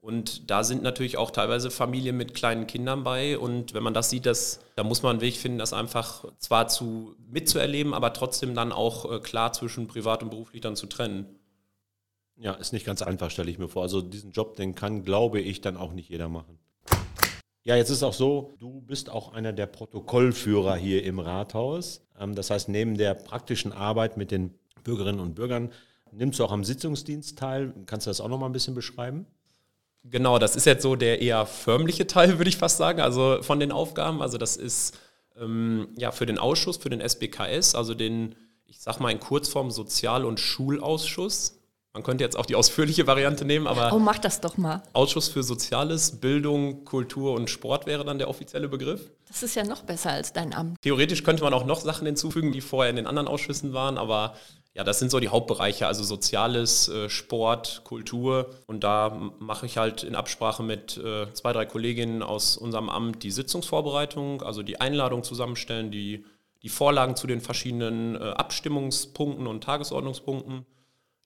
Und 0.00 0.50
da 0.50 0.64
sind 0.64 0.82
natürlich 0.82 1.16
auch 1.16 1.30
teilweise 1.30 1.70
Familien 1.70 2.16
mit 2.16 2.34
kleinen 2.34 2.66
Kindern 2.66 3.04
bei. 3.04 3.38
Und 3.38 3.72
wenn 3.72 3.84
man 3.84 3.94
das 3.94 4.10
sieht, 4.10 4.26
das, 4.26 4.60
da 4.74 4.82
muss 4.82 5.02
man 5.02 5.12
einen 5.12 5.20
Weg 5.20 5.36
finden, 5.36 5.58
das 5.58 5.72
einfach 5.72 6.24
zwar 6.38 6.66
zu 6.66 7.14
mitzuerleben, 7.30 7.94
aber 7.94 8.12
trotzdem 8.12 8.54
dann 8.54 8.72
auch 8.72 9.10
äh, 9.10 9.20
klar 9.20 9.52
zwischen 9.52 9.86
privat 9.86 10.24
und 10.24 10.30
beruflich 10.30 10.60
dann 10.60 10.74
zu 10.74 10.86
trennen. 10.86 11.38
Ja, 12.42 12.54
ist 12.54 12.72
nicht 12.72 12.84
ganz 12.84 13.02
einfach, 13.02 13.30
stelle 13.30 13.50
ich 13.52 13.58
mir 13.58 13.68
vor. 13.68 13.82
Also 13.82 14.02
diesen 14.02 14.32
Job, 14.32 14.56
den 14.56 14.74
kann, 14.74 15.04
glaube 15.04 15.40
ich, 15.40 15.60
dann 15.60 15.76
auch 15.76 15.92
nicht 15.92 16.08
jeder 16.08 16.28
machen. 16.28 16.58
Ja, 17.62 17.76
jetzt 17.76 17.90
ist 17.90 18.02
auch 18.02 18.12
so, 18.12 18.54
du 18.58 18.80
bist 18.80 19.08
auch 19.08 19.32
einer 19.32 19.52
der 19.52 19.66
Protokollführer 19.66 20.74
hier 20.74 21.04
im 21.04 21.20
Rathaus. 21.20 22.04
Ähm, 22.18 22.34
das 22.34 22.50
heißt, 22.50 22.68
neben 22.68 22.98
der 22.98 23.14
praktischen 23.14 23.70
Arbeit 23.70 24.16
mit 24.16 24.32
den 24.32 24.52
Bürgerinnen 24.82 25.20
und 25.20 25.36
Bürgern 25.36 25.70
nimmst 26.10 26.40
du 26.40 26.44
auch 26.44 26.50
am 26.50 26.64
Sitzungsdienst 26.64 27.38
teil. 27.38 27.72
Kannst 27.86 28.06
du 28.06 28.10
das 28.10 28.20
auch 28.20 28.26
noch 28.26 28.40
mal 28.40 28.46
ein 28.46 28.52
bisschen 28.52 28.74
beschreiben? 28.74 29.24
Genau, 30.02 30.40
das 30.40 30.56
ist 30.56 30.66
jetzt 30.66 30.82
so 30.82 30.96
der 30.96 31.22
eher 31.22 31.46
förmliche 31.46 32.08
Teil, 32.08 32.38
würde 32.38 32.48
ich 32.48 32.56
fast 32.56 32.76
sagen, 32.76 33.00
also 33.00 33.40
von 33.42 33.60
den 33.60 33.70
Aufgaben. 33.70 34.20
Also 34.20 34.36
das 34.36 34.56
ist 34.56 34.98
ähm, 35.40 35.90
ja 35.96 36.10
für 36.10 36.26
den 36.26 36.38
Ausschuss, 36.38 36.76
für 36.76 36.90
den 36.90 37.00
SBKS, 37.00 37.76
also 37.76 37.94
den, 37.94 38.34
ich 38.66 38.80
sag 38.80 38.98
mal 38.98 39.12
in 39.12 39.20
Kurzform 39.20 39.70
Sozial- 39.70 40.24
und 40.24 40.40
Schulausschuss. 40.40 41.61
Man 41.94 42.02
könnte 42.02 42.24
jetzt 42.24 42.38
auch 42.38 42.46
die 42.46 42.54
ausführliche 42.54 43.06
Variante 43.06 43.44
nehmen, 43.44 43.66
aber. 43.66 43.92
Oh, 43.92 43.98
mach 43.98 44.18
das 44.18 44.40
doch 44.40 44.56
mal. 44.56 44.82
Ausschuss 44.94 45.28
für 45.28 45.42
Soziales, 45.42 46.20
Bildung, 46.20 46.86
Kultur 46.86 47.34
und 47.34 47.50
Sport 47.50 47.84
wäre 47.84 48.04
dann 48.04 48.18
der 48.18 48.30
offizielle 48.30 48.68
Begriff. 48.68 49.10
Das 49.28 49.42
ist 49.42 49.54
ja 49.54 49.64
noch 49.64 49.82
besser 49.82 50.10
als 50.10 50.32
dein 50.32 50.54
Amt. 50.54 50.80
Theoretisch 50.80 51.22
könnte 51.22 51.42
man 51.42 51.52
auch 51.52 51.66
noch 51.66 51.80
Sachen 51.80 52.06
hinzufügen, 52.06 52.52
die 52.52 52.62
vorher 52.62 52.88
in 52.88 52.96
den 52.96 53.06
anderen 53.06 53.28
Ausschüssen 53.28 53.74
waren, 53.74 53.98
aber 53.98 54.34
ja, 54.74 54.84
das 54.84 54.98
sind 54.98 55.10
so 55.10 55.20
die 55.20 55.28
Hauptbereiche, 55.28 55.86
also 55.86 56.02
Soziales, 56.02 56.88
äh, 56.88 57.10
Sport, 57.10 57.82
Kultur. 57.84 58.54
Und 58.66 58.84
da 58.84 59.10
mache 59.38 59.66
ich 59.66 59.76
halt 59.76 60.02
in 60.02 60.14
Absprache 60.14 60.62
mit 60.62 60.96
äh, 60.96 61.30
zwei, 61.34 61.52
drei 61.52 61.66
Kolleginnen 61.66 62.22
aus 62.22 62.56
unserem 62.56 62.88
Amt 62.88 63.22
die 63.22 63.30
Sitzungsvorbereitung, 63.30 64.42
also 64.42 64.62
die 64.62 64.80
Einladung 64.80 65.24
zusammenstellen, 65.24 65.90
die, 65.90 66.24
die 66.62 66.70
Vorlagen 66.70 67.16
zu 67.16 67.26
den 67.26 67.42
verschiedenen 67.42 68.16
äh, 68.16 68.30
Abstimmungspunkten 68.30 69.46
und 69.46 69.62
Tagesordnungspunkten. 69.62 70.64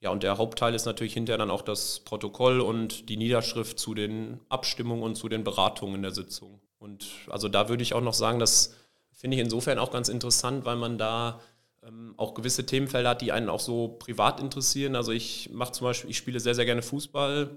Ja, 0.01 0.11
und 0.11 0.23
der 0.23 0.39
Hauptteil 0.39 0.75
ist 0.75 0.85
natürlich 0.85 1.15
hinterher 1.15 1.39
dann 1.39 1.51
auch 1.51 1.63
das 1.63 2.01
Protokoll 2.01 2.61
und 2.61 3.09
die 3.09 3.17
Niederschrift 3.17 3.79
zu 3.79 3.95
den 3.95 4.41
Abstimmungen 4.49 5.03
und 5.03 5.17
zu 5.17 5.29
den 5.29 5.43
Beratungen 5.43 5.97
in 5.97 6.03
der 6.03 6.13
Sitzung. 6.13 6.61
Und 6.79 7.07
also 7.29 7.49
da 7.49 7.69
würde 7.69 7.83
ich 7.83 7.95
auch 7.95 8.03
noch 8.03 8.15
sagen, 8.15 8.39
das 8.39 8.75
finde 9.13 9.37
ich 9.37 9.43
insofern 9.43 9.79
auch 9.79 9.91
ganz 9.91 10.09
interessant, 10.09 10.67
weil 10.67 10.77
man 10.77 10.99
da 10.99 11.41
ähm, 11.83 12.15
auch 12.19 12.35
gewisse 12.35 12.67
Themenfelder 12.67 13.11
hat, 13.11 13.23
die 13.23 13.33
einen 13.33 13.49
auch 13.49 13.61
so 13.61 13.89
privat 13.99 14.41
interessieren. 14.41 14.97
Also 14.97 15.13
ich 15.13 15.51
mache 15.53 15.73
zum 15.73 15.87
Beispiel, 15.87 16.11
ich 16.11 16.19
spiele 16.19 16.41
sehr, 16.41 16.55
sehr 16.55 16.67
gerne 16.67 16.83
Fußball 16.83 17.57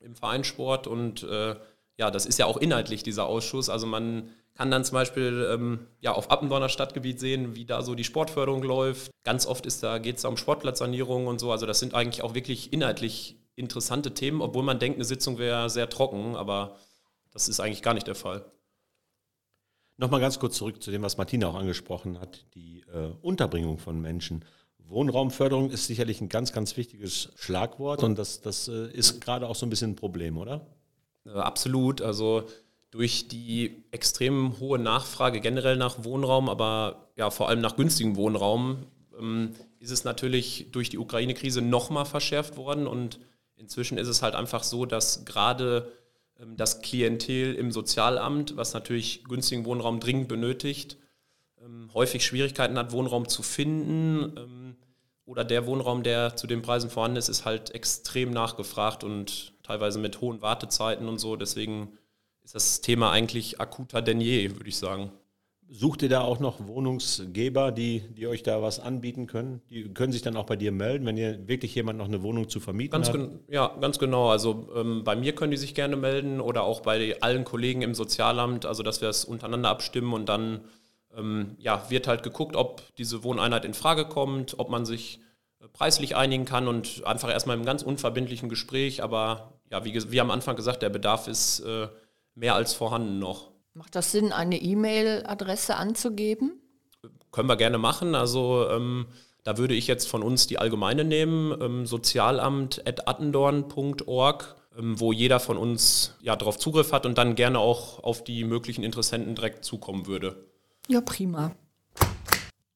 im 0.00 0.16
Vereinssport 0.16 0.86
und 0.86 1.22
äh, 1.22 1.54
ja, 1.98 2.10
das 2.10 2.26
ist 2.26 2.38
ja 2.38 2.46
auch 2.46 2.58
inhaltlich 2.58 3.02
dieser 3.02 3.26
Ausschuss. 3.26 3.68
Also 3.68 3.86
man 3.86 4.30
kann 4.54 4.70
dann 4.70 4.84
zum 4.84 4.94
Beispiel 4.94 5.48
ähm, 5.52 5.86
ja, 6.00 6.12
auf 6.12 6.30
Appendorner 6.30 6.68
Stadtgebiet 6.68 7.20
sehen, 7.20 7.56
wie 7.56 7.64
da 7.64 7.82
so 7.82 7.94
die 7.94 8.04
Sportförderung 8.04 8.62
läuft. 8.62 9.10
Ganz 9.24 9.46
oft 9.46 9.66
da, 9.82 9.98
geht 9.98 10.16
es 10.16 10.22
da 10.22 10.28
um 10.28 10.36
Sportplatzsanierung 10.36 11.26
und 11.26 11.38
so. 11.38 11.52
Also 11.52 11.66
das 11.66 11.78
sind 11.78 11.94
eigentlich 11.94 12.22
auch 12.22 12.34
wirklich 12.34 12.72
inhaltlich 12.72 13.36
interessante 13.54 14.12
Themen, 14.12 14.42
obwohl 14.42 14.62
man 14.62 14.78
denkt, 14.78 14.96
eine 14.96 15.04
Sitzung 15.04 15.38
wäre 15.38 15.70
sehr 15.70 15.88
trocken, 15.88 16.36
aber 16.36 16.76
das 17.32 17.48
ist 17.48 17.60
eigentlich 17.60 17.82
gar 17.82 17.94
nicht 17.94 18.06
der 18.06 18.14
Fall. 18.14 18.44
Nochmal 19.98 20.20
ganz 20.20 20.38
kurz 20.38 20.56
zurück 20.56 20.82
zu 20.82 20.90
dem, 20.90 21.02
was 21.02 21.16
Martina 21.16 21.48
auch 21.48 21.54
angesprochen 21.54 22.20
hat, 22.20 22.44
die 22.54 22.80
äh, 22.92 23.12
Unterbringung 23.22 23.78
von 23.78 23.98
Menschen. 23.98 24.44
Wohnraumförderung 24.78 25.70
ist 25.70 25.86
sicherlich 25.86 26.20
ein 26.20 26.28
ganz, 26.28 26.52
ganz 26.52 26.76
wichtiges 26.76 27.32
Schlagwort 27.36 28.02
und 28.02 28.18
das, 28.18 28.40
das 28.40 28.68
äh, 28.68 28.90
ist 28.92 29.20
gerade 29.20 29.48
auch 29.48 29.56
so 29.56 29.66
ein 29.66 29.70
bisschen 29.70 29.92
ein 29.92 29.96
Problem, 29.96 30.36
oder? 30.36 30.66
Äh, 31.26 31.38
absolut. 31.38 32.02
Also 32.02 32.44
durch 32.90 33.28
die 33.28 33.84
extrem 33.90 34.58
hohe 34.58 34.78
Nachfrage 34.78 35.40
generell 35.40 35.76
nach 35.76 36.04
Wohnraum, 36.04 36.48
aber 36.48 37.10
ja 37.16 37.30
vor 37.30 37.48
allem 37.48 37.60
nach 37.60 37.76
günstigem 37.76 38.16
Wohnraum, 38.16 38.86
ähm, 39.18 39.50
ist 39.78 39.90
es 39.90 40.04
natürlich 40.04 40.68
durch 40.72 40.88
die 40.88 40.98
Ukraine-Krise 40.98 41.60
nochmal 41.62 42.06
verschärft 42.06 42.56
worden 42.56 42.86
und 42.86 43.20
inzwischen 43.56 43.98
ist 43.98 44.08
es 44.08 44.22
halt 44.22 44.34
einfach 44.34 44.62
so, 44.62 44.86
dass 44.86 45.24
gerade 45.24 45.92
ähm, 46.40 46.56
das 46.56 46.80
Klientel 46.80 47.54
im 47.54 47.72
Sozialamt, 47.72 48.56
was 48.56 48.72
natürlich 48.72 49.24
günstigen 49.24 49.64
Wohnraum 49.64 50.00
dringend 50.00 50.28
benötigt, 50.28 50.96
ähm, 51.60 51.90
häufig 51.92 52.24
Schwierigkeiten 52.24 52.78
hat, 52.78 52.92
Wohnraum 52.92 53.28
zu 53.28 53.42
finden. 53.42 54.76
Oder 55.26 55.44
der 55.44 55.66
Wohnraum, 55.66 56.04
der 56.04 56.36
zu 56.36 56.46
den 56.46 56.62
Preisen 56.62 56.88
vorhanden 56.88 57.16
ist, 57.16 57.28
ist 57.28 57.44
halt 57.44 57.74
extrem 57.74 58.30
nachgefragt 58.30 59.02
und 59.02 59.52
teilweise 59.66 59.98
mit 59.98 60.20
hohen 60.20 60.42
Wartezeiten 60.42 61.08
und 61.08 61.18
so. 61.18 61.36
Deswegen 61.36 61.92
ist 62.44 62.54
das 62.54 62.80
Thema 62.80 63.10
eigentlich 63.10 63.60
akuter 63.60 64.02
denn 64.02 64.20
je, 64.20 64.52
würde 64.52 64.68
ich 64.68 64.76
sagen. 64.76 65.12
Sucht 65.68 66.02
ihr 66.02 66.08
da 66.08 66.20
auch 66.20 66.38
noch 66.38 66.64
Wohnungsgeber, 66.68 67.72
die, 67.72 68.00
die 68.16 68.28
euch 68.28 68.44
da 68.44 68.62
was 68.62 68.78
anbieten 68.78 69.26
können? 69.26 69.62
Die 69.68 69.92
können 69.92 70.12
sich 70.12 70.22
dann 70.22 70.36
auch 70.36 70.46
bei 70.46 70.54
dir 70.54 70.70
melden, 70.70 71.04
wenn 71.06 71.16
ihr 71.16 71.48
wirklich 71.48 71.74
jemand 71.74 71.98
noch 71.98 72.06
eine 72.06 72.22
Wohnung 72.22 72.48
zu 72.48 72.60
vermieten 72.60 72.92
ganz 72.92 73.08
hat? 73.08 73.30
Ja, 73.48 73.76
ganz 73.80 73.98
genau. 73.98 74.30
Also 74.30 74.68
ähm, 74.76 75.02
bei 75.02 75.16
mir 75.16 75.34
können 75.34 75.50
die 75.50 75.56
sich 75.56 75.74
gerne 75.74 75.96
melden 75.96 76.40
oder 76.40 76.62
auch 76.62 76.82
bei 76.82 77.20
allen 77.20 77.44
Kollegen 77.44 77.82
im 77.82 77.96
Sozialamt, 77.96 78.64
also 78.64 78.84
dass 78.84 79.00
wir 79.00 79.08
es 79.08 79.24
untereinander 79.24 79.68
abstimmen 79.68 80.12
und 80.12 80.28
dann 80.28 80.60
ähm, 81.16 81.56
ja, 81.58 81.90
wird 81.90 82.06
halt 82.06 82.22
geguckt, 82.22 82.54
ob 82.54 82.94
diese 82.96 83.24
Wohneinheit 83.24 83.64
in 83.64 83.74
Frage 83.74 84.04
kommt, 84.04 84.60
ob 84.60 84.70
man 84.70 84.86
sich 84.86 85.20
preislich 85.72 86.16
einigen 86.16 86.44
kann 86.44 86.68
und 86.68 87.02
einfach 87.04 87.30
erstmal 87.30 87.56
im 87.56 87.64
ganz 87.64 87.82
unverbindlichen 87.82 88.48
Gespräch. 88.48 89.02
Aber 89.02 89.54
ja, 89.70 89.84
wie, 89.84 90.10
wie 90.10 90.20
am 90.20 90.30
Anfang 90.30 90.56
gesagt, 90.56 90.82
der 90.82 90.90
Bedarf 90.90 91.28
ist 91.28 91.60
äh, 91.60 91.88
mehr 92.34 92.54
als 92.54 92.74
vorhanden 92.74 93.18
noch. 93.18 93.50
Macht 93.74 93.94
das 93.94 94.12
Sinn, 94.12 94.32
eine 94.32 94.60
E-Mail-Adresse 94.60 95.76
anzugeben? 95.76 96.60
Können 97.30 97.48
wir 97.48 97.56
gerne 97.56 97.78
machen. 97.78 98.14
Also 98.14 98.68
ähm, 98.70 99.06
da 99.44 99.58
würde 99.58 99.74
ich 99.74 99.86
jetzt 99.86 100.08
von 100.08 100.22
uns 100.22 100.46
die 100.46 100.58
allgemeine 100.58 101.04
nehmen, 101.04 101.54
ähm, 101.60 101.86
sozialamt.attendorn.org, 101.86 104.56
ähm, 104.78 104.98
wo 104.98 105.12
jeder 105.12 105.40
von 105.40 105.58
uns 105.58 106.16
ja 106.20 106.36
darauf 106.36 106.58
Zugriff 106.58 106.92
hat 106.92 107.06
und 107.06 107.18
dann 107.18 107.34
gerne 107.34 107.58
auch 107.58 108.02
auf 108.02 108.24
die 108.24 108.44
möglichen 108.44 108.82
Interessenten 108.82 109.34
direkt 109.34 109.64
zukommen 109.64 110.06
würde. 110.06 110.46
Ja, 110.88 111.00
prima. 111.00 111.52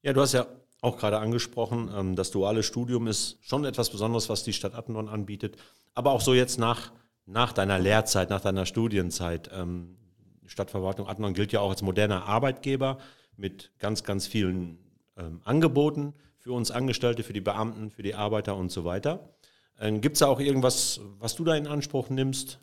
Ja, 0.03 0.13
du 0.13 0.21
hast 0.21 0.33
ja 0.33 0.47
auch 0.81 0.97
gerade 0.97 1.19
angesprochen, 1.19 1.91
ähm, 1.95 2.15
das 2.15 2.31
duale 2.31 2.63
Studium 2.63 3.07
ist 3.07 3.37
schon 3.41 3.65
etwas 3.65 3.89
Besonderes, 3.91 4.29
was 4.29 4.43
die 4.43 4.53
Stadt 4.53 4.75
Attendorn 4.75 5.07
anbietet. 5.07 5.57
Aber 5.93 6.11
auch 6.11 6.21
so 6.21 6.33
jetzt 6.33 6.59
nach, 6.59 6.91
nach 7.25 7.53
deiner 7.53 7.79
Lehrzeit, 7.79 8.29
nach 8.29 8.41
deiner 8.41 8.65
Studienzeit. 8.65 9.49
Ähm, 9.53 9.97
Stadtverwaltung 10.47 11.07
Attendorn 11.07 11.33
gilt 11.33 11.51
ja 11.51 11.61
auch 11.61 11.69
als 11.69 11.81
moderner 11.81 12.25
Arbeitgeber 12.25 12.97
mit 13.37 13.71
ganz, 13.79 14.03
ganz 14.03 14.27
vielen 14.27 14.79
ähm, 15.17 15.41
Angeboten 15.45 16.13
für 16.39 16.51
uns 16.51 16.71
Angestellte, 16.71 17.23
für 17.23 17.33
die 17.33 17.41
Beamten, 17.41 17.91
für 17.91 18.03
die 18.03 18.15
Arbeiter 18.15 18.55
und 18.55 18.71
so 18.71 18.83
weiter. 18.83 19.29
Gibt 19.79 20.13
es 20.13 20.19
da 20.19 20.27
auch 20.27 20.39
irgendwas, 20.39 20.99
was 21.17 21.35
du 21.35 21.43
da 21.43 21.55
in 21.55 21.65
Anspruch 21.65 22.09
nimmst? 22.09 22.59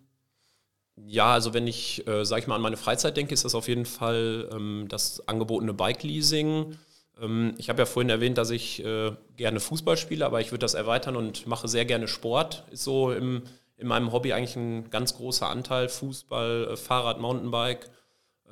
Ja, 1.07 1.33
also 1.33 1.55
wenn 1.55 1.67
ich, 1.67 2.07
äh, 2.07 2.25
sage 2.25 2.43
ich 2.43 2.47
mal, 2.47 2.55
an 2.55 2.63
meine 2.63 2.77
Freizeit 2.77 3.17
denke, 3.17 3.35
ist 3.35 3.45
das 3.45 3.55
auf 3.55 3.69
jeden 3.69 3.87
Fall 3.87 4.49
ähm, 4.53 4.87
das 4.89 5.27
angebotene 5.29 5.75
Bike-Leasing. 5.75 6.77
Ähm, 7.21 7.55
ich 7.59 7.69
habe 7.69 7.81
ja 7.81 7.87
vorhin 7.87 8.11
erwähnt, 8.11 8.39
dass 8.39 8.51
ich 8.51 8.85
äh, 8.85 9.13
gerne 9.37 9.61
Fußball 9.61 9.97
spiele, 9.97 10.27
aber 10.27 10.41
ich 10.41 10.51
würde 10.53 10.61
das 10.61 10.75
erweitern 10.75 11.17
und 11.17 11.47
mache 11.47 11.69
sehr 11.69 11.85
gerne 11.85 12.09
Sport. 12.09 12.65
Ist 12.71 12.85
so 12.85 13.13
im 13.13 13.43
in 13.79 13.87
meinem 13.87 14.13
Hobby 14.13 14.33
eigentlich 14.33 14.57
ein 14.57 14.91
ganz 14.91 15.17
großer 15.17 15.49
Anteil. 15.49 15.89
Fußball, 15.89 16.71
äh, 16.73 16.77
Fahrrad, 16.77 17.21
Mountainbike. 17.21 17.91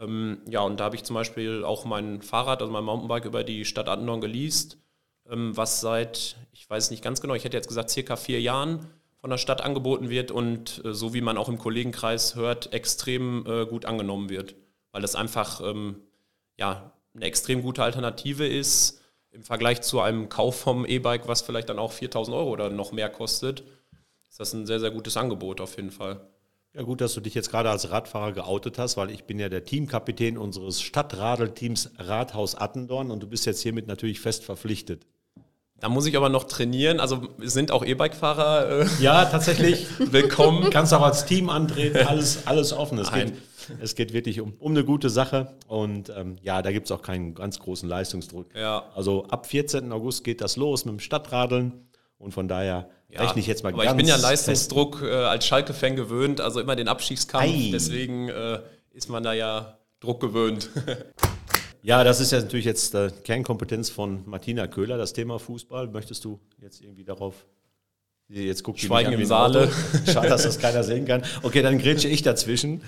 Ähm, 0.01 0.39
ja, 0.49 0.61
und 0.61 0.79
da 0.79 0.85
habe 0.85 0.97
ich 0.97 1.05
zum 1.05 1.15
Beispiel 1.15 1.65
auch 1.65 1.85
mein 1.85 2.23
Fahrrad, 2.23 2.61
also 2.61 2.73
mein 2.73 2.85
Mountainbike 2.85 3.25
über 3.25 3.45
die 3.45 3.65
Stadt 3.65 3.89
Attendorn 3.89 4.21
geleast, 4.21 4.79
ähm, 5.29 5.57
was 5.57 5.81
seit, 5.81 6.37
ich 6.53 6.69
weiß 6.69 6.91
nicht 6.91 7.03
ganz 7.03 7.21
genau, 7.21 7.35
ich 7.35 7.45
hätte 7.45 7.57
jetzt 7.57 7.69
gesagt, 7.69 7.91
circa 7.91 8.17
vier 8.17 8.41
Jahren 8.41 8.87
von 9.17 9.31
der 9.31 9.39
Stadt 9.39 9.63
angeboten 9.63 10.11
wird 10.11 10.31
und 10.31 10.83
äh, 10.85 10.95
so 10.95 11.13
wie 11.13 11.23
man 11.23 11.39
auch 11.39 11.49
im 11.49 11.59
Kollegenkreis 11.59 12.37
hört, 12.37 12.73
extrem 12.73 13.45
gut 13.69 13.85
angenommen 13.85 14.29
wird. 14.29 14.55
Weil 14.93 15.03
das 15.03 15.15
einfach 15.15 15.61
ja, 16.57 16.93
eine 17.17 17.25
extrem 17.25 17.63
gute 17.63 17.83
Alternative 17.83 18.47
ist 18.47 19.01
im 19.33 19.43
Vergleich 19.43 19.83
zu 19.83 20.01
einem 20.01 20.29
Kauf 20.29 20.59
vom 20.59 20.87
E-Bike, 20.87 21.29
was 21.29 21.43
vielleicht 21.43 21.69
dann 21.69 21.79
auch 21.79 21.93
4000 21.93 22.37
Euro 22.37 22.51
oder 22.51 22.71
noch 22.71 22.93
mehr 22.93 23.09
kostet 23.09 23.65
ist 24.37 24.41
das 24.41 24.53
ein 24.53 24.67
sehr, 24.67 24.81
sehr 24.81 24.91
gutes 24.91 25.17
Angebot 25.17 25.63
auf 25.63 25.77
jeden 25.77 25.91
Fall. 25.91 26.21
Ja, 26.75 26.83
gut, 26.83 27.01
dass 27.01 27.15
du 27.15 27.23
dich 27.23 27.33
jetzt 27.33 27.51
gerade 27.51 27.71
als 27.71 27.91
Radfahrer 27.91 28.33
geoutet 28.33 28.79
hast, 28.79 28.99
weil 28.99 29.11
ich 29.11 29.25
bin 29.25 29.39
ja 29.39 29.49
der 29.49 29.65
Teamkapitän 29.65 30.37
unseres 30.37 30.83
Stadtradelteams 30.83 31.93
Rathaus 31.97 32.55
Attendorn 32.55 33.11
und 33.11 33.23
du 33.23 33.27
bist 33.27 33.47
jetzt 33.47 33.63
hiermit 33.63 33.87
natürlich 33.87 34.21
fest 34.21 34.45
verpflichtet. 34.45 35.07
Da 35.81 35.89
muss 35.89 36.05
ich 36.05 36.19
aber 36.19 36.29
noch 36.29 36.45
trainieren. 36.45 37.01
Also 37.01 37.29
sind 37.39 37.71
auch 37.71 37.83
E-Bike-Fahrer 37.83 38.83
äh, 38.83 38.87
ja, 39.01 39.25
tatsächlich 39.25 39.87
willkommen. 39.99 40.69
Kannst 40.69 40.93
auch 40.93 41.01
als 41.01 41.25
Team 41.25 41.49
antreten, 41.49 42.07
alles, 42.07 42.47
alles 42.47 42.75
offen. 42.75 42.99
Es 42.99 43.11
geht, 43.11 43.33
es 43.81 43.95
geht 43.95 44.13
wirklich 44.13 44.41
um, 44.41 44.55
um 44.59 44.73
eine 44.73 44.85
gute 44.85 45.11
Sache 45.11 45.57
und 45.69 46.11
ähm, 46.11 46.37
ja, 46.43 46.63
da 46.63 46.73
gibt 46.73 46.87
es 46.87 46.93
auch 46.93 47.03
keinen 47.03 47.35
ganz 47.35 47.59
großen 47.59 47.89
Leistungsdruck. 47.89 48.55
Ja. 48.55 48.85
Also 48.95 49.25
ab 49.27 49.47
14. 49.47 49.91
August 49.93 50.25
geht 50.25 50.41
das 50.41 50.57
los 50.57 50.85
mit 50.85 50.93
dem 50.93 51.01
Stadtradeln 51.01 51.87
und 52.19 52.33
von 52.33 52.49
daher 52.49 52.89
ja, 53.09 53.23
rechne 53.23 53.41
ich 53.41 53.47
jetzt 53.47 53.63
mal 53.63 53.73
aber 53.73 53.85
ganz. 53.85 53.93
Ich 53.93 53.97
bin 53.97 54.07
ja 54.07 54.17
Leistungsdruck 54.17 55.03
äh, 55.03 55.13
als 55.13 55.47
Schalke-Fan 55.47 55.97
gewöhnt, 55.97 56.41
also 56.41 56.61
immer 56.61 56.77
den 56.77 56.89
Abstiegskampf. 56.89 57.45
Ei. 57.45 57.71
Deswegen 57.73 58.29
äh, 58.29 58.61
ist 58.93 59.09
man 59.09 59.23
da 59.23 59.33
ja 59.33 59.79
Druck 60.01 60.21
gewöhnt. 60.21 60.71
ja, 61.83 62.05
das 62.05 62.21
ist 62.21 62.33
ja 62.33 62.41
natürlich 62.41 62.65
jetzt 62.65 62.95
äh, 62.95 63.11
Kernkompetenz 63.25 63.91
von 63.91 64.23
Martina 64.27 64.67
Köhler, 64.67 64.99
das 64.99 65.13
Thema 65.13 65.39
Fußball. 65.39 65.89
Möchtest 65.89 66.25
du 66.25 66.41
jetzt 66.61 66.81
irgendwie 66.81 67.05
darauf 67.05 67.47
Jetzt 68.29 68.65
guckt 68.65 68.81
Schweigen 68.81 69.13
im 69.13 69.25
Saale. 69.25 69.71
Schade, 70.13 70.29
dass 70.29 70.43
das 70.43 70.59
keiner 70.59 70.83
sehen 70.83 71.07
kann. 71.07 71.23
Okay, 71.43 71.63
dann 71.63 71.79
grätsche 71.79 72.09
ich 72.09 72.23
dazwischen. 72.23 72.83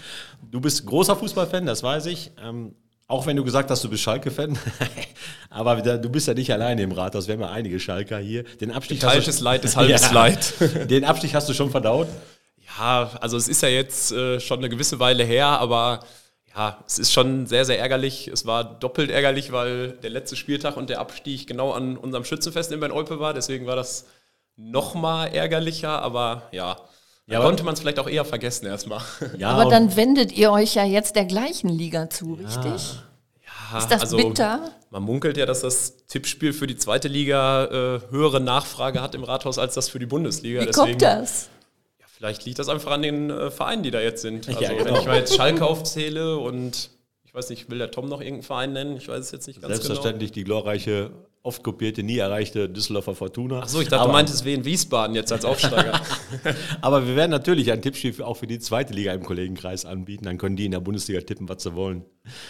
Du 0.51 0.61
bist 0.61 0.85
großer 0.85 1.15
Fußballfan, 1.15 1.65
das 1.65 1.83
weiß 1.83 2.07
ich. 2.07 2.33
Ähm, 2.45 2.75
auch 3.07 3.27
wenn 3.27 3.37
du 3.37 3.45
gesagt 3.45 3.71
hast, 3.71 3.85
du 3.85 3.89
bist 3.89 4.03
Schalke-Fan. 4.03 4.59
Aber 5.51 5.77
du 5.81 6.11
bist 6.11 6.27
ja 6.27 6.35
nicht 6.35 6.53
alleine 6.53 6.83
im 6.83 6.93
Rathaus. 6.93 7.29
Wir 7.29 7.35
haben 7.35 7.41
ja 7.41 7.51
einige 7.51 7.79
Schalker 7.79 8.19
hier. 8.19 8.43
Den 8.61 8.73
Abstieg 8.73 9.01
Teilches 9.01 9.41
Leid 9.41 9.65
ist 9.65 9.77
halbes 9.77 10.03
ja, 10.07 10.13
Leid. 10.13 10.55
Den 10.91 11.05
Abstieg 11.05 11.35
hast 11.35 11.49
du 11.49 11.55
schon 11.55 11.71
verdaut? 11.71 12.09
Ja, 12.77 13.13
also 13.21 13.37
es 13.37 13.49
ist 13.49 13.63
ja 13.63 13.69
jetzt 13.69 14.13
äh, 14.13 14.41
schon 14.41 14.59
eine 14.59 14.69
gewisse 14.69 14.99
Weile 14.99 15.25
her, 15.25 15.47
aber 15.47 16.01
ja, 16.55 16.83
es 16.87 16.99
ist 16.99 17.13
schon 17.13 17.47
sehr, 17.47 17.65
sehr 17.65 17.79
ärgerlich. 17.79 18.29
Es 18.29 18.45
war 18.45 18.65
doppelt 18.65 19.11
ärgerlich, 19.11 19.53
weil 19.53 19.93
der 19.93 20.11
letzte 20.11 20.35
Spieltag 20.37 20.77
und 20.77 20.91
der 20.91 20.99
Abstieg 20.99 21.47
genau 21.47 21.73
an 21.73 21.97
unserem 21.97 22.25
Schützenfest 22.25 22.73
in 22.73 22.81
Bern-Olpe 22.81 23.21
war. 23.21 23.33
Deswegen 23.33 23.67
war 23.67 23.77
das 23.77 24.07
noch 24.59 24.95
mal 24.95 25.27
ärgerlicher, 25.27 26.03
aber 26.03 26.43
ja, 26.51 26.77
ja, 27.27 27.41
konnte 27.41 27.63
man 27.63 27.75
es 27.75 27.81
vielleicht 27.81 27.99
auch 27.99 28.09
eher 28.09 28.25
vergessen 28.25 28.67
erstmal. 28.67 29.01
Ja, 29.39 29.51
aber 29.51 29.71
dann 29.71 29.97
wendet 29.97 30.33
ihr 30.33 30.51
euch 30.51 30.75
ja 30.75 30.85
jetzt 30.85 31.15
der 31.15 31.25
gleichen 31.25 31.69
Liga 31.69 32.11
zu, 32.11 32.39
ja. 32.41 32.49
richtig? 32.49 32.99
Ja, 33.45 33.79
ist 33.79 33.89
das 33.89 34.03
also, 34.03 34.17
bitter? 34.17 34.71
Man 34.91 35.03
munkelt 35.03 35.37
ja, 35.37 35.47
dass 35.47 35.61
das 35.61 36.07
Tippspiel 36.07 36.53
für 36.53 36.67
die 36.67 36.77
zweite 36.77 37.09
Liga 37.09 37.65
äh, 37.67 38.01
höhere 38.11 38.41
Nachfrage 38.41 39.01
hat 39.01 39.15
im 39.15 39.25
Rathaus 39.25 39.59
als 39.59 39.75
das 39.75 39.89
für 39.89 39.99
die 39.99 40.07
Bundesliga. 40.07 40.63
Wie 40.63 40.67
Deswegen, 40.67 40.87
kommt 40.89 41.03
das? 41.03 41.51
Ja, 42.01 42.07
vielleicht 42.17 42.45
liegt 42.47 42.59
das 42.59 42.69
einfach 42.69 42.93
an 42.93 43.03
den 43.03 43.31
äh, 43.31 43.51
Vereinen, 43.51 43.83
die 43.83 43.91
da 43.91 44.01
jetzt 44.01 44.23
sind. 44.23 44.49
Also, 44.49 44.61
ja, 44.61 44.71
genau. 44.71 44.87
wenn 44.87 44.95
ich 44.97 45.07
mal 45.07 45.19
jetzt 45.19 45.37
Schalke 45.37 45.67
aufzähle 45.67 46.39
und 46.39 46.91
ich 47.25 47.35
weiß 47.35 47.51
nicht, 47.51 47.71
will 47.71 47.79
der 47.79 47.91
Tom 47.91 48.09
noch 48.09 48.21
irgendeinen 48.21 48.43
Verein 48.43 48.73
nennen? 48.73 48.97
Ich 48.97 49.07
weiß 49.07 49.19
es 49.19 49.31
jetzt 49.31 49.47
nicht 49.47 49.61
ganz 49.61 49.75
Selbstverständlich 49.75 50.33
genau. 50.33 50.35
die 50.35 50.45
glorreiche 50.45 51.11
oft 51.49 51.65
kopierte, 51.65 52.03
nie 52.03 52.19
erreichte 52.19 52.69
Düsseldorfer 52.69 53.15
Fortuna. 53.15 53.61
Achso, 53.61 53.81
ich 53.81 53.89
dachte, 53.89 54.03
Aber, 54.03 54.11
du 54.11 54.13
meintest 54.13 54.45
Wien 54.45 54.65
Wiesbaden 54.67 55.17
jetzt 55.17 55.33
als 55.33 55.47
Aufsteiger. 55.47 55.99
Aber 56.83 57.07
wir 57.07 57.17
werden 57.17 57.31
natürlich 57.31 57.73
ein 57.73 57.81
Tippspiel 57.81 58.23
auch 58.23 58.37
für 58.37 58.47
die 58.47 58.59
zweite 58.59 58.93
Liga 58.93 59.15
im 59.15 59.25
Kollegenkreis 59.25 59.87
anbieten. 59.87 60.27
Dann 60.27 60.37
können 60.37 60.57
die 60.57 60.67
in 60.67 60.73
der 60.73 60.81
Bundesliga 60.81 61.23
tippen, 61.23 61.49
was 61.49 61.63
sie 61.63 61.75
wollen. 61.75 62.05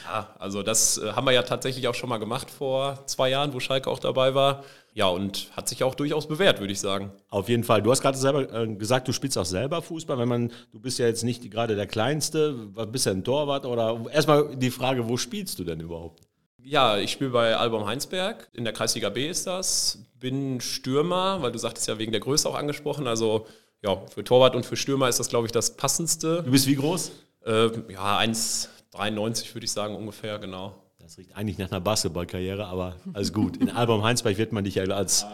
Ja, 0.05 0.35
also 0.41 0.65
das 0.65 0.99
äh, 0.99 1.13
haben 1.13 1.25
wir 1.27 1.33
ja 1.33 1.43
tatsächlich 1.43 1.87
auch 1.87 1.95
schon 1.95 2.09
mal 2.09 2.19
gemacht 2.19 2.51
vor 2.51 3.07
zwei 3.07 3.31
Jahren, 3.31 3.55
wo 3.55 3.61
Schalke 3.61 3.89
auch 3.89 4.01
dabei 4.01 4.35
war. 4.35 4.65
Ja, 4.95 5.07
und 5.07 5.51
hat 5.53 5.69
sich 5.69 5.85
auch 5.85 5.95
durchaus 5.95 6.27
bewährt, 6.27 6.59
würde 6.59 6.73
ich 6.73 6.81
sagen. 6.81 7.13
Auf 7.29 7.49
jeden 7.49 7.63
Fall. 7.63 7.83
Du 7.83 7.93
hast 7.93 8.03
gerade 8.03 8.19
selber 8.19 8.53
äh, 8.53 8.67
gesagt, 8.75 9.07
du 9.07 9.13
spielst 9.13 9.39
auch 9.39 9.45
selber 9.45 9.81
Fußball. 9.81 10.19
Wenn 10.19 10.29
man, 10.29 10.53
du 10.73 10.81
bist 10.81 10.99
ja 10.99 11.07
jetzt 11.07 11.23
nicht 11.23 11.49
gerade 11.51 11.77
der 11.77 11.87
Kleinste, 11.87 12.53
bist 12.91 13.07
ja 13.07 13.13
ein 13.13 13.23
Torwart 13.23 13.65
oder 13.65 14.01
erstmal 14.13 14.57
die 14.57 14.71
Frage, 14.71 15.09
wo 15.09 15.17
spielst 15.17 15.59
du 15.61 15.65
denn 15.65 15.79
überhaupt? 15.81 16.28
Ja, 16.69 16.99
ich 16.99 17.13
spiele 17.13 17.31
bei 17.31 17.57
Album 17.57 17.87
Heinsberg. 17.87 18.47
In 18.53 18.65
der 18.65 18.75
Kreisliga 18.75 19.09
B 19.09 19.27
ist 19.27 19.47
das. 19.47 20.01
Bin 20.21 20.61
Stürmer, 20.61 21.41
weil 21.41 21.51
du 21.51 21.59
sagtest 21.59 21.89
ja 21.89 21.99
wegen 21.99 22.13
der 22.13 22.21
Größe 22.21 22.47
auch 22.47 22.57
angesprochen. 22.57 23.07
Also 23.07 23.47
ja, 23.83 24.03
für 24.13 24.23
Torwart 24.23 24.55
und 24.55 24.67
für 24.67 24.77
Stürmer 24.77 25.09
ist 25.09 25.19
das, 25.19 25.31
glaube 25.31 25.47
ich, 25.47 25.53
das 25.53 25.77
passendste. 25.77 26.43
Du 26.43 26.51
bist 26.51 26.67
wie 26.67 26.75
groß? 26.75 27.13
Äh, 27.47 27.71
ja, 27.91 28.19
1,93 28.19 29.55
würde 29.55 29.65
ich 29.65 29.73
sagen 29.73 29.97
ungefähr, 29.97 30.39
genau. 30.39 30.75
Das 30.99 31.17
riecht 31.17 31.35
eigentlich 31.35 31.57
nach 31.57 31.71
einer 31.71 31.81
Basketballkarriere, 31.81 32.67
aber 32.67 32.97
alles 33.15 33.33
gut. 33.33 33.57
In 33.57 33.71
Album 33.71 34.03
Heinsberg 34.03 34.37
wird 34.37 34.53
man 34.53 34.65
dich 34.65 34.75
ja 34.75 34.85
als 34.85 35.25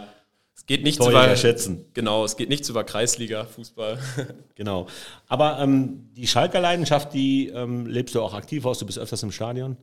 es 0.57 0.67
geht 0.67 0.85
nicht 0.85 1.01
über 1.01 1.37
schätzen. 1.37 1.87
Genau, 1.95 2.25
es 2.25 2.37
geht 2.37 2.49
nichts 2.49 2.69
über 2.69 2.85
Kreisliga-Fußball. 2.85 3.99
genau. 4.55 4.87
Aber 5.27 5.59
ähm, 5.59 6.11
die 6.15 6.29
Schalker 6.29 6.61
Leidenschaft, 6.61 7.13
die 7.13 7.49
ähm, 7.49 7.87
lebst 7.87 8.15
du 8.15 8.23
auch 8.23 8.35
aktiv 8.35 8.65
aus. 8.65 8.79
Du 8.79 8.87
bist 8.87 9.01
öfters 9.01 9.25
im 9.25 9.33
Stadion. 9.33 9.77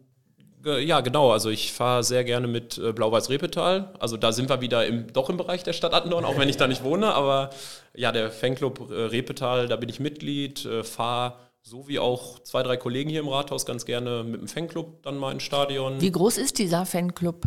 Ja, 0.63 1.01
genau. 1.01 1.31
Also 1.31 1.49
ich 1.49 1.71
fahre 1.71 2.03
sehr 2.03 2.23
gerne 2.23 2.47
mit 2.47 2.77
äh, 2.77 2.93
Blau-Weiß-Repetal. 2.93 3.93
Also 3.99 4.17
da 4.17 4.31
sind 4.31 4.49
wir 4.49 4.61
wieder 4.61 4.85
im, 4.85 5.11
doch 5.11 5.29
im 5.29 5.37
Bereich 5.37 5.63
der 5.63 5.73
Stadt 5.73 5.93
Attendorn, 5.93 6.25
auch 6.25 6.37
wenn 6.37 6.49
ich 6.49 6.57
da 6.57 6.67
nicht 6.67 6.83
wohne. 6.83 7.13
Aber 7.13 7.49
ja, 7.95 8.11
der 8.11 8.31
Fanclub 8.31 8.91
äh, 8.91 8.93
Repetal, 8.93 9.67
da 9.67 9.75
bin 9.75 9.89
ich 9.89 9.99
Mitglied, 9.99 10.65
äh, 10.65 10.83
fahre 10.83 11.37
so 11.63 11.87
wie 11.87 11.99
auch 11.99 12.39
zwei, 12.39 12.63
drei 12.63 12.77
Kollegen 12.77 13.09
hier 13.09 13.19
im 13.19 13.27
Rathaus 13.27 13.65
ganz 13.65 13.85
gerne 13.85 14.23
mit 14.23 14.41
dem 14.41 14.47
Fanclub 14.47 15.03
dann 15.03 15.17
mal 15.17 15.31
ins 15.31 15.43
Stadion. 15.43 16.01
Wie 16.01 16.11
groß 16.11 16.37
ist 16.37 16.59
dieser 16.59 16.85
Fanclub? 16.85 17.43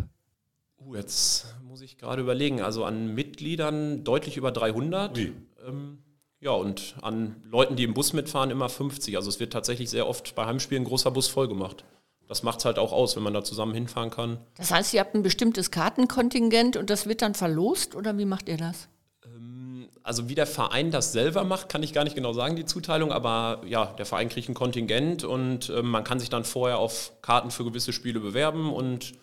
Uh, 0.78 0.94
jetzt 0.94 1.54
muss 1.62 1.80
ich 1.80 1.99
gerade 1.99 2.23
überlegen. 2.23 2.62
Also 2.62 2.85
an 2.85 3.14
Mitgliedern 3.14 4.04
deutlich 4.04 4.37
über 4.37 4.50
300. 4.50 5.18
Ähm, 5.18 5.99
ja, 6.40 6.50
und 6.50 6.94
an 7.00 7.37
Leuten, 7.44 7.75
die 7.76 7.85
im 7.85 7.94
Bus 7.94 8.12
mitfahren, 8.12 8.50
immer 8.50 8.68
50. 8.68 9.16
Also 9.16 9.28
es 9.28 9.40
wird 9.40 9.52
tatsächlich 9.52 9.90
sehr 9.90 10.09
oft 10.09 10.35
bei 10.35 10.47
Heimspielen 10.47 10.83
ein 10.83 10.87
großer 10.87 11.11
Bus 11.11 11.28
voll 11.28 11.49
gemacht 11.49 11.85
das 12.28 12.43
macht 12.43 12.61
es 12.61 12.64
halt 12.64 12.78
auch 12.78 12.93
aus, 12.93 13.16
wenn 13.16 13.23
man 13.23 13.35
da 13.35 13.45
zusammen 13.45 13.75
hinfahren 13.75 14.11
kann. 14.11 14.38
Das 14.57 14.71
heißt, 14.71 14.95
ihr 14.95 15.00
habt 15.00 15.14
ein 15.14 15.23
bestimmtes 15.23 15.71
Kartenkontingent 15.71 16.76
und 16.76 16.90
das 16.90 17.07
wird 17.07 17.23
dann 17.23 17.35
verlost 17.35 17.95
oder 17.95 18.16
wie 18.19 18.25
macht 18.25 18.49
ihr 18.49 18.57
das? 18.57 18.88
Ähm, 19.25 19.88
also 20.02 20.28
wie 20.28 20.35
der 20.35 20.47
Verein 20.47 20.90
das 20.90 21.12
selber 21.12 21.45
macht, 21.45 21.69
kann 21.69 21.83
ich 21.83 21.93
gar 21.93 22.04
nicht 22.04 22.16
genau 22.16 22.33
sagen, 22.33 22.57
die 22.57 22.64
Zuteilung, 22.64 23.12
aber 23.12 23.62
ja, 23.66 23.87
der 23.87 24.07
Verein 24.07 24.28
kriegt 24.28 24.49
ein 24.49 24.54
Kontingent 24.54 25.25
und 25.25 25.69
äh, 25.69 25.83
man 25.83 26.04
kann 26.04 26.21
sich 26.21 26.31
dann 26.31 26.45
vorher 26.45 26.78
auf 26.78 27.12
Karten 27.23 27.50
für 27.50 27.64
gewisse 27.64 27.93
Spiele 27.93 28.21
bewerben 28.21 28.73
und 28.73 29.14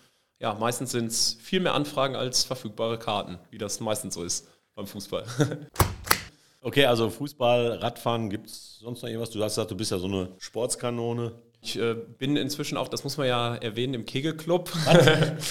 ja, 0.42 0.54
meistens 0.54 0.90
sind 0.90 1.06
es 1.06 1.38
viel 1.40 1.60
mehr 1.60 1.74
Anfragen 1.74 2.16
als 2.16 2.42
verfügbare 2.42 2.98
Karten, 2.98 3.38
wie 3.50 3.58
das 3.58 3.78
meistens 3.78 4.14
so 4.14 4.24
ist 4.24 4.48
beim 4.74 4.88
Fußball. 4.88 5.24
okay, 6.60 6.86
also 6.86 7.10
Fußball, 7.10 7.74
Radfahren, 7.74 8.28
gibt 8.28 8.48
es 8.48 8.78
sonst 8.78 9.02
noch 9.02 9.08
irgendwas? 9.08 9.30
Du 9.30 9.42
hast 9.42 9.54
gesagt, 9.54 9.70
du 9.70 9.76
bist 9.76 9.92
ja 9.92 9.98
so 9.98 10.06
eine 10.06 10.30
Sportskanone. 10.38 11.32
Ich 11.64 11.78
äh, 11.78 11.94
bin 11.94 12.36
inzwischen 12.36 12.76
auch, 12.76 12.88
das 12.88 13.04
muss 13.04 13.16
man 13.16 13.28
ja 13.28 13.54
erwähnen, 13.54 13.94
im 13.94 14.04
Kegelclub. 14.04 14.72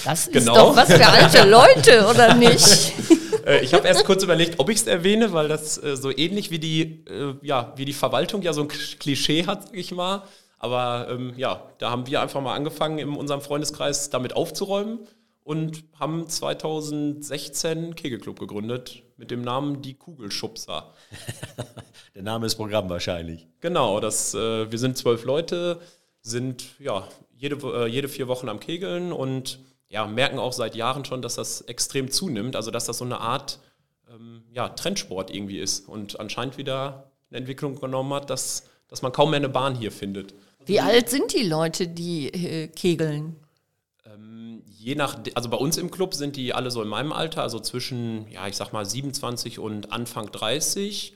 Das 0.04 0.26
ist 0.26 0.32
genau. 0.32 0.54
doch 0.54 0.76
was 0.76 0.92
für 0.92 1.06
alte 1.06 1.48
Leute, 1.48 2.06
oder 2.08 2.34
nicht? 2.34 2.92
Äh, 3.44 3.64
ich 3.64 3.74
habe 3.74 3.88
erst 3.88 4.04
kurz 4.04 4.22
überlegt, 4.22 4.60
ob 4.60 4.68
ich 4.68 4.76
es 4.76 4.86
erwähne, 4.86 5.32
weil 5.32 5.48
das 5.48 5.76
äh, 5.82 5.96
so 5.96 6.16
ähnlich 6.16 6.52
wie 6.52 6.60
die, 6.60 7.04
äh, 7.08 7.34
ja, 7.42 7.72
wie 7.74 7.84
die 7.84 7.92
Verwaltung 7.92 8.40
ja 8.42 8.52
so 8.52 8.62
ein 8.62 8.68
Klischee 8.68 9.46
hat, 9.46 9.64
sag 9.64 9.76
ich 9.76 9.90
mal. 9.90 10.22
Aber 10.60 11.08
ähm, 11.10 11.32
ja, 11.36 11.60
da 11.78 11.90
haben 11.90 12.06
wir 12.06 12.22
einfach 12.22 12.40
mal 12.40 12.54
angefangen, 12.54 12.98
in 12.98 13.08
unserem 13.16 13.40
Freundeskreis 13.40 14.10
damit 14.10 14.36
aufzuräumen 14.36 15.00
und 15.42 15.82
haben 15.98 16.28
2016 16.28 17.70
einen 17.70 17.94
Kegelclub 17.96 18.38
gegründet 18.38 19.02
mit 19.16 19.30
dem 19.30 19.42
Namen 19.42 19.82
Die 19.82 19.94
Kugelschubser. 19.94 20.92
Der 22.14 22.22
Name 22.22 22.46
ist 22.46 22.54
Programm 22.54 22.88
wahrscheinlich. 22.90 23.48
Genau, 23.60 23.98
das, 23.98 24.34
äh, 24.34 24.70
wir 24.70 24.78
sind 24.78 24.96
zwölf 24.96 25.24
Leute, 25.24 25.80
sind 26.22 26.64
ja 26.78 27.06
jede, 27.36 27.56
äh, 27.56 27.86
jede 27.86 28.08
vier 28.08 28.28
Wochen 28.28 28.48
am 28.48 28.60
Kegeln 28.60 29.12
und 29.12 29.58
ja, 29.88 30.06
merken 30.06 30.38
auch 30.38 30.52
seit 30.52 30.74
Jahren 30.74 31.04
schon, 31.04 31.20
dass 31.20 31.34
das 31.34 31.60
extrem 31.62 32.10
zunimmt, 32.10 32.56
also 32.56 32.70
dass 32.70 32.86
das 32.86 32.98
so 32.98 33.04
eine 33.04 33.20
Art 33.20 33.58
ähm, 34.10 34.42
ja, 34.52 34.70
Trendsport 34.70 35.34
irgendwie 35.34 35.58
ist 35.58 35.88
und 35.88 36.18
anscheinend 36.18 36.56
wieder 36.56 37.10
eine 37.30 37.40
Entwicklung 37.40 37.78
genommen 37.78 38.14
hat, 38.14 38.30
dass, 38.30 38.64
dass 38.88 39.02
man 39.02 39.12
kaum 39.12 39.30
mehr 39.30 39.38
eine 39.38 39.48
Bahn 39.48 39.74
hier 39.74 39.92
findet. 39.92 40.34
Wie 40.64 40.80
alt 40.80 41.10
sind 41.10 41.34
die 41.34 41.42
Leute, 41.42 41.88
die 41.88 42.28
äh, 42.28 42.68
kegeln? 42.68 43.36
Ähm, 44.06 44.62
je 44.66 44.94
nach, 44.94 45.18
also 45.34 45.48
bei 45.48 45.56
uns 45.56 45.76
im 45.76 45.90
Club 45.90 46.14
sind 46.14 46.36
die 46.36 46.54
alle 46.54 46.70
so 46.70 46.82
in 46.82 46.88
meinem 46.88 47.12
Alter, 47.12 47.42
also 47.42 47.58
zwischen, 47.58 48.30
ja, 48.30 48.46
ich 48.46 48.56
sag 48.56 48.72
mal 48.72 48.86
27 48.86 49.58
und 49.58 49.92
Anfang 49.92 50.30
30. 50.30 51.14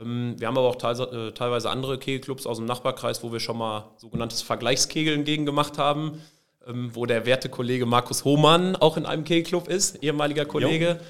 Ähm, 0.00 0.34
wir 0.38 0.46
haben 0.46 0.58
aber 0.58 0.68
auch 0.68 0.76
äh, 0.76 1.32
teilweise 1.32 1.70
andere 1.70 1.98
Kegelclubs 1.98 2.46
aus 2.46 2.58
dem 2.58 2.66
Nachbarkreis, 2.66 3.22
wo 3.22 3.32
wir 3.32 3.40
schon 3.40 3.58
mal 3.58 3.90
sogenanntes 3.96 4.42
Vergleichskegeln 4.42 5.24
gegen 5.24 5.46
gemacht 5.46 5.78
haben, 5.78 6.20
ähm, 6.66 6.90
wo 6.94 7.06
der 7.06 7.26
werte 7.26 7.48
Kollege 7.48 7.86
Markus 7.86 8.24
Hohmann 8.24 8.76
auch 8.76 8.96
in 8.96 9.06
einem 9.06 9.24
Kegelclub 9.24 9.68
ist, 9.68 10.02
ehemaliger 10.02 10.44
Kollege. 10.44 11.00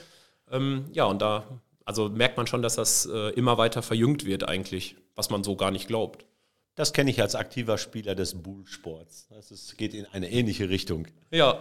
Ähm, 0.51 0.87
ja, 0.93 1.05
und 1.05 1.21
da 1.23 1.45
also 1.87 2.09
merkt 2.09 2.37
man 2.37 2.49
schon, 2.49 2.63
dass 2.63 2.75
das 2.75 3.07
äh, 3.07 3.31
immer 3.31 3.59
weiter 3.59 3.81
verjüngt 3.81 4.27
wird 4.27 4.47
eigentlich, 4.47 4.97
was 5.15 5.31
man 5.31 5.45
so 5.45 5.55
gar 5.55 5.71
nicht 5.71 5.87
glaubt. 5.87 6.27
Das 6.75 6.93
kenne 6.93 7.11
ich 7.11 7.23
als 7.23 7.35
aktiver 7.37 7.79
Spieler 7.79 8.15
des 8.15 8.43
Bullsports. 8.43 9.29
Es 9.39 9.77
geht 9.77 9.95
in 9.95 10.05
eine 10.07 10.31
ähnliche 10.31 10.69
Richtung. 10.69 11.07
Ja. 11.31 11.61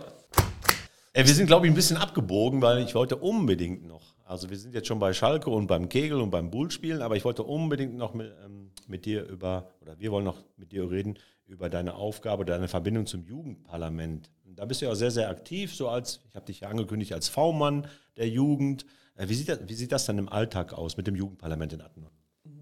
Wir 1.14 1.28
sind, 1.28 1.46
glaube 1.46 1.68
ich, 1.68 1.72
ein 1.72 1.76
bisschen 1.76 1.96
abgebogen, 1.96 2.62
weil 2.62 2.84
ich 2.84 2.96
wollte 2.96 3.16
unbedingt 3.16 3.88
noch 3.88 4.15
also 4.26 4.50
wir 4.50 4.58
sind 4.58 4.74
jetzt 4.74 4.88
schon 4.88 5.00
bei 5.00 5.14
Schalke 5.14 5.52
und 5.52 5.68
beim 5.68 5.88
Kegel 5.88 6.20
und 6.20 6.32
beim 6.32 6.50
Bullspielen, 6.50 7.02
aber 7.02 7.16
ich 7.16 7.24
wollte 7.24 7.44
unbedingt 7.44 7.96
noch 7.96 8.14
mit, 8.16 8.34
ähm, 8.44 8.72
mit, 8.88 9.06
dir 9.06 9.24
über, 9.28 9.70
oder 9.82 10.00
wir 10.00 10.12
wollen 10.12 10.26
noch 10.26 10.44
mit 10.58 10.72
dir 10.72 10.90
reden, 10.90 11.18
über 11.46 11.70
deine 11.70 11.94
Aufgabe, 11.94 12.44
deine 12.44 12.68
Verbindung 12.68 13.06
zum 13.06 13.24
Jugendparlament. 13.24 14.32
Da 14.44 14.66
bist 14.66 14.82
du 14.82 14.86
ja 14.86 14.92
auch 14.92 14.96
sehr, 14.96 15.12
sehr 15.12 15.30
aktiv, 15.30 15.76
so 15.76 15.90
als, 15.90 16.22
ich 16.28 16.36
habe 16.36 16.48
dich 16.48 16.62
ja 16.62 16.70
angekündigt, 16.70 17.14
als 17.14 17.30
V-Mann 17.30 17.88
der 18.18 18.28
Jugend. 18.28 18.88
Äh, 19.16 19.30
wie, 19.30 19.36
sieht 19.36 19.50
das, 19.50 19.60
wie 19.68 19.76
sieht 19.76 19.92
das 19.92 20.06
dann 20.06 20.18
im 20.18 20.28
Alltag 20.28 20.74
aus 20.74 20.98
mit 20.98 21.06
dem 21.06 21.16
Jugendparlament 21.16 21.74
in 21.74 21.82
Attendorn? 21.82 22.14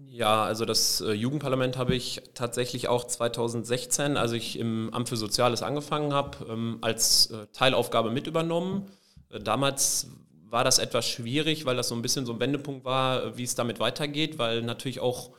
Ja, 0.06 0.44
also 0.44 0.66
das 0.66 1.00
äh, 1.00 1.12
Jugendparlament 1.12 1.78
habe 1.78 1.94
ich 1.94 2.20
tatsächlich 2.34 2.88
auch 2.88 3.04
2016, 3.04 4.16
als 4.16 4.32
ich 4.32 4.58
im 4.58 4.92
Amt 4.92 5.08
für 5.08 5.16
Soziales 5.16 5.62
angefangen 5.62 6.12
habe, 6.12 6.46
ähm, 6.48 6.78
als 6.82 7.30
äh, 7.30 7.46
Teilaufgabe 7.52 8.10
mit 8.10 8.26
übernommen. 8.26 8.86
Äh, 9.30 9.40
damals 9.40 10.08
war 10.54 10.62
das 10.62 10.78
etwas 10.78 11.08
schwierig, 11.08 11.66
weil 11.66 11.74
das 11.74 11.88
so 11.88 11.96
ein 11.96 12.00
bisschen 12.00 12.26
so 12.26 12.32
ein 12.32 12.38
Wendepunkt 12.38 12.84
war, 12.84 13.36
wie 13.36 13.42
es 13.42 13.56
damit 13.56 13.80
weitergeht, 13.80 14.38
weil 14.38 14.62
natürlich 14.62 15.00
auch 15.00 15.32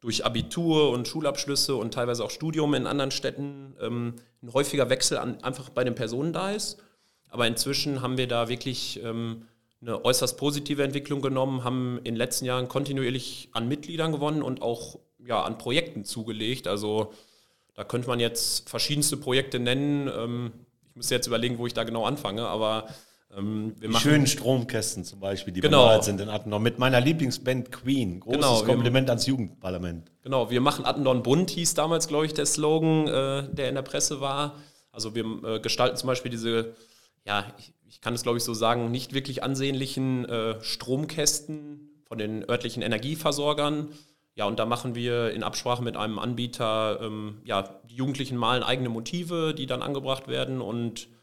durch 0.00 0.24
Abitur 0.24 0.90
und 0.90 1.06
Schulabschlüsse 1.06 1.76
und 1.76 1.94
teilweise 1.94 2.24
auch 2.24 2.30
Studium 2.30 2.74
in 2.74 2.88
anderen 2.88 3.12
Städten 3.12 3.76
ähm, 3.80 4.16
ein 4.42 4.52
häufiger 4.52 4.90
Wechsel 4.90 5.18
an, 5.18 5.40
einfach 5.44 5.68
bei 5.68 5.84
den 5.84 5.94
Personen 5.94 6.32
da 6.32 6.50
ist. 6.50 6.78
Aber 7.28 7.46
inzwischen 7.46 8.02
haben 8.02 8.18
wir 8.18 8.26
da 8.26 8.48
wirklich 8.48 9.00
ähm, 9.04 9.46
eine 9.80 10.04
äußerst 10.04 10.36
positive 10.36 10.82
Entwicklung 10.82 11.22
genommen, 11.22 11.62
haben 11.62 11.98
in 11.98 12.04
den 12.04 12.16
letzten 12.16 12.44
Jahren 12.44 12.66
kontinuierlich 12.66 13.50
an 13.52 13.68
Mitgliedern 13.68 14.10
gewonnen 14.10 14.42
und 14.42 14.62
auch 14.62 14.98
ja, 15.24 15.44
an 15.44 15.58
Projekten 15.58 16.04
zugelegt. 16.04 16.66
Also 16.66 17.12
da 17.74 17.84
könnte 17.84 18.08
man 18.08 18.18
jetzt 18.18 18.68
verschiedenste 18.68 19.16
Projekte 19.16 19.60
nennen. 19.60 20.08
Ähm, 20.08 20.52
ich 20.90 20.96
muss 20.96 21.10
jetzt 21.10 21.28
überlegen, 21.28 21.58
wo 21.58 21.68
ich 21.68 21.74
da 21.74 21.84
genau 21.84 22.04
anfange, 22.04 22.48
aber 22.48 22.88
die 23.38 23.94
schönen 23.94 24.26
Stromkästen 24.26 25.04
zum 25.04 25.20
Beispiel, 25.20 25.52
die 25.52 25.60
genau. 25.60 25.82
bemalt 25.82 26.04
sind 26.04 26.20
in 26.20 26.28
Attendorn. 26.28 26.62
Mit 26.62 26.78
meiner 26.78 27.00
Lieblingsband 27.00 27.70
Queen. 27.70 28.20
Großes 28.20 28.40
genau, 28.40 28.62
Kompliment 28.62 29.10
ans 29.10 29.26
Jugendparlament. 29.26 30.10
Genau, 30.22 30.50
wir 30.50 30.60
machen 30.60 30.86
Attendorn 30.86 31.22
bunt, 31.22 31.50
hieß 31.50 31.74
damals, 31.74 32.08
glaube 32.08 32.26
ich, 32.26 32.34
der 32.34 32.46
Slogan, 32.46 33.08
äh, 33.08 33.54
der 33.54 33.68
in 33.68 33.74
der 33.74 33.82
Presse 33.82 34.20
war. 34.20 34.56
Also 34.90 35.14
wir 35.14 35.24
äh, 35.44 35.60
gestalten 35.60 35.96
zum 35.96 36.06
Beispiel 36.06 36.30
diese, 36.30 36.74
ja, 37.26 37.44
ich, 37.58 37.74
ich 37.86 38.00
kann 38.00 38.14
es 38.14 38.22
glaube 38.22 38.38
ich 38.38 38.44
so 38.44 38.54
sagen, 38.54 38.90
nicht 38.90 39.12
wirklich 39.12 39.42
ansehnlichen 39.42 40.24
äh, 40.24 40.62
Stromkästen 40.62 42.02
von 42.04 42.18
den 42.18 42.48
örtlichen 42.48 42.82
Energieversorgern. 42.82 43.88
Ja, 44.34 44.46
und 44.46 44.58
da 44.58 44.66
machen 44.66 44.94
wir 44.94 45.32
in 45.32 45.42
Absprache 45.42 45.82
mit 45.82 45.96
einem 45.96 46.18
Anbieter, 46.18 47.00
ähm, 47.02 47.38
ja, 47.44 47.80
die 47.90 47.96
Jugendlichen 47.96 48.36
malen 48.36 48.62
eigene 48.62 48.88
Motive, 48.88 49.54
die 49.54 49.66
dann 49.66 49.82
angebracht 49.82 50.28
werden 50.28 50.60
und 50.60 51.08
ähm, 51.08 51.15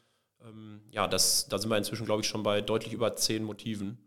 ja, 0.92 1.08
das, 1.08 1.48
da 1.48 1.58
sind 1.58 1.70
wir 1.70 1.78
inzwischen, 1.78 2.06
glaube 2.06 2.22
ich, 2.22 2.28
schon 2.28 2.44
bei 2.44 2.62
deutlich 2.62 2.94
über 2.94 3.16
zehn 3.16 3.44
Motiven. 3.44 3.98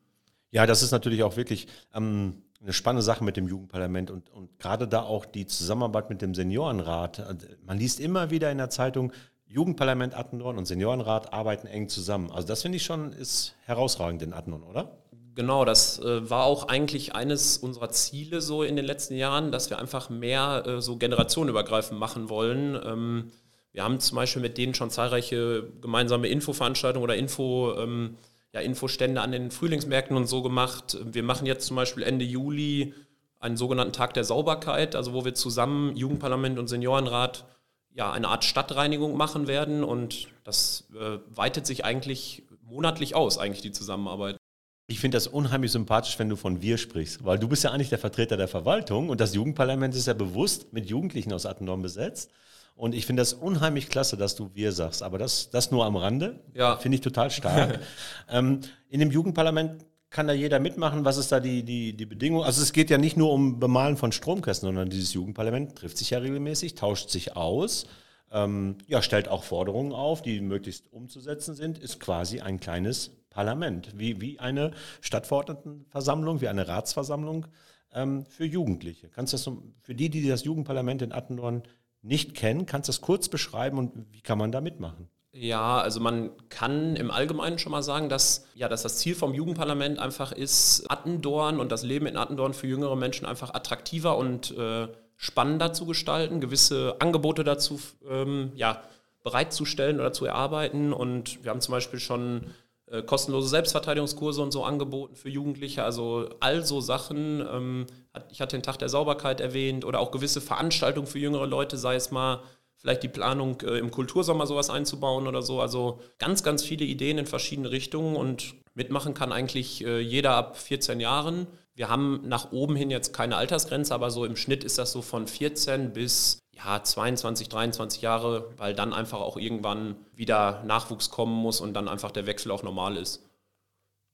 Ja, 0.51 0.67
das 0.67 0.83
ist 0.83 0.93
natürlich 0.93 1.23
auch 1.23 1.37
wirklich 1.37 1.67
ähm, 1.95 2.43
eine 2.63 2.73
spannende 2.73 3.03
Sache 3.03 3.25
mit 3.25 3.37
dem 3.37 3.49
Jugendparlament 3.49 4.11
und, 4.11 4.31
und 4.31 4.59
gerade 4.59 4.89
da 4.89 5.03
auch 5.03 5.25
die 5.25 5.47
Zusammenarbeit 5.47 6.09
mit 6.11 6.23
dem 6.23 6.35
Seniorenrat. 6.35 7.21
Also, 7.21 7.47
man 7.65 7.79
liest 7.79 8.01
immer 8.01 8.31
wieder 8.31 8.51
in 8.51 8.59
der 8.59 8.71
Zeitung, 8.71 9.13
Jugendparlament 9.47 10.15
Attendorn 10.17 10.59
und 10.59 10.67
Seniorenrat 10.67 11.33
arbeiten 11.33 11.67
eng 11.67 11.89
zusammen. 11.89 12.31
Also 12.31 12.49
das 12.49 12.63
finde 12.63 12.77
ich 12.77 12.85
schon 12.85 13.13
ist 13.13 13.55
herausragend 13.65 14.23
in 14.23 14.33
Attendorn, 14.33 14.65
oder? 14.65 14.99
Genau, 15.37 15.65
das 15.65 15.99
äh, 15.99 16.29
war 16.29 16.45
auch 16.45 16.69
eigentlich 16.69 17.15
eines 17.15 17.59
unserer 17.59 17.91
Ziele 17.91 18.41
so 18.41 18.63
in 18.63 18.75
den 18.75 18.85
letzten 18.85 19.15
Jahren, 19.15 19.53
dass 19.53 19.71
wir 19.71 19.79
einfach 19.79 20.09
mehr 20.11 20.65
äh, 20.67 20.81
so 20.81 20.97
generationenübergreifend 20.97 22.01
machen 22.01 22.29
wollen. 22.29 22.81
Ähm, 22.83 23.31
wir 23.77 23.85
haben 23.85 24.01
zum 24.01 24.17
Beispiel 24.17 24.41
mit 24.41 24.57
denen 24.57 24.73
schon 24.73 24.89
zahlreiche 24.89 25.69
gemeinsame 25.83 26.29
Infoveranstaltungen 26.29 27.05
oder 27.05 27.15
Info, 27.15 27.75
ähm, 27.77 28.17
ja, 28.55 28.61
Infostände 28.61 29.21
an 29.21 29.33
den 29.33 29.51
Frühlingsmärkten 29.51 30.17
und 30.17 30.25
so 30.25 30.43
gemacht. 30.43 30.97
Wir 31.05 31.23
machen 31.23 31.45
jetzt 31.45 31.67
zum 31.67 31.77
Beispiel 31.77 32.03
Ende 32.03 32.25
Juli 32.25 32.95
einen 33.39 33.59
sogenannten 33.59 33.93
Tag 33.93 34.15
der 34.15 34.25
Sauberkeit, 34.25 34.97
also 34.97 35.13
wo 35.13 35.27
wir 35.27 35.35
zusammen 35.35 35.95
Jugendparlament 35.95 36.59
und 36.59 36.69
Seniorenrat 36.69 37.45
ja 37.93 38.11
eine 38.11 38.29
Art 38.29 38.47
Stadtreinigung 38.47 39.15
machen 39.15 39.47
werden 39.47 39.85
und 39.85 40.29
das 40.43 40.89
äh, 40.99 41.19
weitet 41.29 41.67
sich 41.67 41.85
eigentlich 41.85 42.45
monatlich 42.63 43.15
aus, 43.15 43.37
eigentlich 43.37 43.61
die 43.61 43.73
Zusammenarbeit. 43.73 44.39
Ich 44.87 45.01
finde 45.01 45.17
das 45.17 45.27
unheimlich 45.27 45.73
sympathisch, 45.73 46.19
wenn 46.19 46.31
du 46.31 46.37
von 46.37 46.63
wir 46.63 46.79
sprichst, 46.79 47.27
weil 47.27 47.39
du 47.39 47.47
bist 47.47 47.63
ja 47.63 47.73
eigentlich 47.73 47.91
der 47.91 47.99
Vertreter 47.99 48.39
der 48.39 48.49
Verwaltung 48.49 49.11
und 49.11 49.21
das 49.21 49.35
Jugendparlament 49.35 49.95
ist 49.95 50.07
ja 50.07 50.15
bewusst 50.15 50.73
mit 50.73 50.89
Jugendlichen 50.89 51.35
aus 51.35 51.45
Attendorn 51.45 51.83
besetzt. 51.83 52.31
Und 52.77 52.95
ich 52.95 53.07
finde 53.07 53.23
das 53.23 53.33
unheimlich 53.33 53.89
klasse, 53.89 54.17
dass 54.17 54.37
du 54.37 54.51
wir 54.55 54.71
sagst. 54.71 55.03
Aber 55.03 55.19
das, 55.19 55.51
das 55.51 55.71
nur 55.71 55.87
am 55.87 55.97
Rande. 55.97 56.41
Ja. 56.55 56.77
Finde 56.77 56.97
ich 56.97 57.01
total 57.01 57.31
stark. 57.31 57.81
ähm, 58.31 58.61
in 58.91 59.01
dem 59.01 59.11
Jugendparlament 59.11 59.85
kann 60.11 60.27
da 60.27 60.35
jeder 60.35 60.61
mitmachen. 60.61 61.05
Was 61.05 61.17
ist 61.17 61.33
da 61.33 61.41
die, 61.41 61.63
die, 61.63 61.97
die 61.97 62.07
Bedingung? 62.07 62.45
Also 62.45 62.63
es 62.63 62.73
geht 62.73 62.91
ja 62.91 62.99
nicht 62.99 63.17
nur 63.17 63.33
um 63.33 63.59
Bemalen 63.59 63.97
von 63.97 64.13
Stromkästen, 64.13 64.67
sondern 64.67 64.91
dieses 64.91 65.15
Jugendparlament 65.15 65.77
trifft 65.77 65.97
sich 65.97 66.11
ja 66.11 66.19
regelmäßig, 66.19 66.75
tauscht 66.75 67.09
sich 67.09 67.35
aus, 67.35 67.87
ähm, 68.31 68.77
ja, 68.87 69.03
stellt 69.03 69.29
auch 69.29 69.45
Forderungen 69.45 69.93
auf, 69.93 70.23
die 70.23 70.41
möglichst 70.41 70.93
umzusetzen 70.93 71.55
sind, 71.55 71.79
ist 71.79 72.01
quasi 72.01 72.41
ein 72.41 72.61
kleines 72.61 73.11
Parlament, 73.31 73.99
wie, 73.99 74.21
wie 74.21 74.39
eine 74.39 74.73
Stadtverordnetenversammlung, 75.01 76.41
wie 76.41 76.49
eine 76.49 76.67
Ratsversammlung 76.67 77.47
ähm, 77.95 78.25
für 78.27 78.45
Jugendliche. 78.45 79.09
Kannst 79.09 79.33
du 79.33 79.37
das 79.37 79.45
so, 79.45 79.63
für 79.83 79.95
die, 79.95 80.11
die 80.11 80.27
das 80.27 80.45
Jugendparlament 80.45 81.03
in 81.03 81.13
Attendorn 81.13 81.63
nicht 82.07 82.35
kennen, 82.35 82.67
kannst 82.67 82.89
du 82.89 82.93
das 82.93 83.01
kurz 83.01 83.29
beschreiben 83.29 83.79
und 83.79 83.93
wie 84.13 84.21
kann 84.21 84.39
man 84.39 84.53
da 84.53 84.61
mitmachen? 84.61 85.09
Ja, 85.33 85.81
also 85.81 86.01
man 86.01 86.31
kann 86.49 86.97
im 86.97 87.11
Allgemeinen 87.11 87.59
schon 87.59 87.73
mal 87.73 87.83
sagen, 87.83 88.09
dass, 88.09 88.47
ja, 88.55 88.69
dass 88.69 88.83
das 88.83 88.97
Ziel 88.97 89.15
vom 89.15 89.35
Jugendparlament 89.35 89.99
einfach 89.99 90.33
ist, 90.33 90.91
Attendorn 90.91 91.61
und 91.61 91.71
das 91.71 91.83
Leben 91.83 92.07
in 92.07 92.17
Attendorn 92.17 92.55
für 92.55 92.67
jüngere 92.67 92.97
Menschen 92.97 93.27
einfach 93.27 93.53
attraktiver 93.53 94.17
und 94.17 94.57
äh, 94.57 94.89
spannender 95.17 95.75
zu 95.75 95.85
gestalten, 95.85 96.41
gewisse 96.41 96.97
Angebote 97.01 97.45
dazu 97.45 97.79
ähm, 98.09 98.53
ja, 98.55 98.83
bereitzustellen 99.25 100.01
oder 100.01 100.13
zu 100.13 100.25
erarbeiten. 100.25 100.95
Und 100.95 101.45
wir 101.45 101.51
haben 101.51 101.61
zum 101.61 101.73
Beispiel 101.73 102.01
schon 102.01 102.47
äh, 102.89 103.03
kostenlose 103.03 103.49
Selbstverteidigungskurse 103.49 104.43
und 104.43 104.53
so 104.53 104.65
angeboten 104.65 105.17
für 105.17 105.29
Jugendliche. 105.29 105.83
Also 105.83 106.29
all 106.41 106.65
so 106.65 106.81
Sachen. 106.81 107.41
Ähm, 107.41 107.87
ich 108.31 108.41
hatte 108.41 108.57
den 108.57 108.63
Tag 108.63 108.79
der 108.79 108.89
Sauberkeit 108.89 109.41
erwähnt 109.41 109.85
oder 109.85 110.01
auch 110.01 110.11
gewisse 110.11 110.41
Veranstaltungen 110.41 111.07
für 111.07 111.19
jüngere 111.19 111.47
Leute, 111.47 111.77
sei 111.77 111.97
es 111.97 112.11
mal 112.11 112.43
vielleicht 112.77 113.03
die 113.03 113.09
Planung 113.09 113.61
äh, 113.63 113.79
im 113.79 113.91
Kultursommer 113.91 114.47
sowas 114.47 114.71
einzubauen 114.71 115.27
oder 115.27 115.43
so. 115.43 115.61
Also 115.61 116.01
ganz, 116.19 116.43
ganz 116.43 116.63
viele 116.63 116.85
Ideen 116.85 117.19
in 117.19 117.27
verschiedene 117.27 117.71
Richtungen 117.71 118.15
und 118.15 118.55
mitmachen 118.75 119.15
kann 119.15 119.33
eigentlich 119.33 119.85
äh, 119.85 119.99
jeder 119.99 120.35
ab 120.35 120.57
14 120.57 121.01
Jahren. 121.01 121.49
Wir 121.75 121.89
haben 121.89 122.21
nach 122.25 122.53
oben 122.53 122.77
hin 122.77 122.91
jetzt 122.91 123.13
keine 123.13 123.37
Altersgrenze, 123.37 123.93
aber 123.93 124.11
so 124.11 124.25
im 124.25 124.37
Schnitt 124.37 124.63
ist 124.63 124.79
das 124.79 124.93
so 124.93 125.03
von 125.03 125.27
14 125.27 125.93
bis 125.93 126.39
ja, 126.57 126.83
22, 126.83 127.49
23 127.49 128.03
Jahre, 128.03 128.51
weil 128.57 128.75
dann 128.75 128.93
einfach 128.93 129.21
auch 129.21 129.37
irgendwann 129.37 129.97
wieder 130.15 130.63
Nachwuchs 130.65 131.11
kommen 131.11 131.35
muss 131.35 131.61
und 131.61 131.75
dann 131.75 131.89
einfach 131.89 132.11
der 132.11 132.27
Wechsel 132.27 132.51
auch 132.51 132.63
normal 132.63 132.97
ist. 132.97 133.23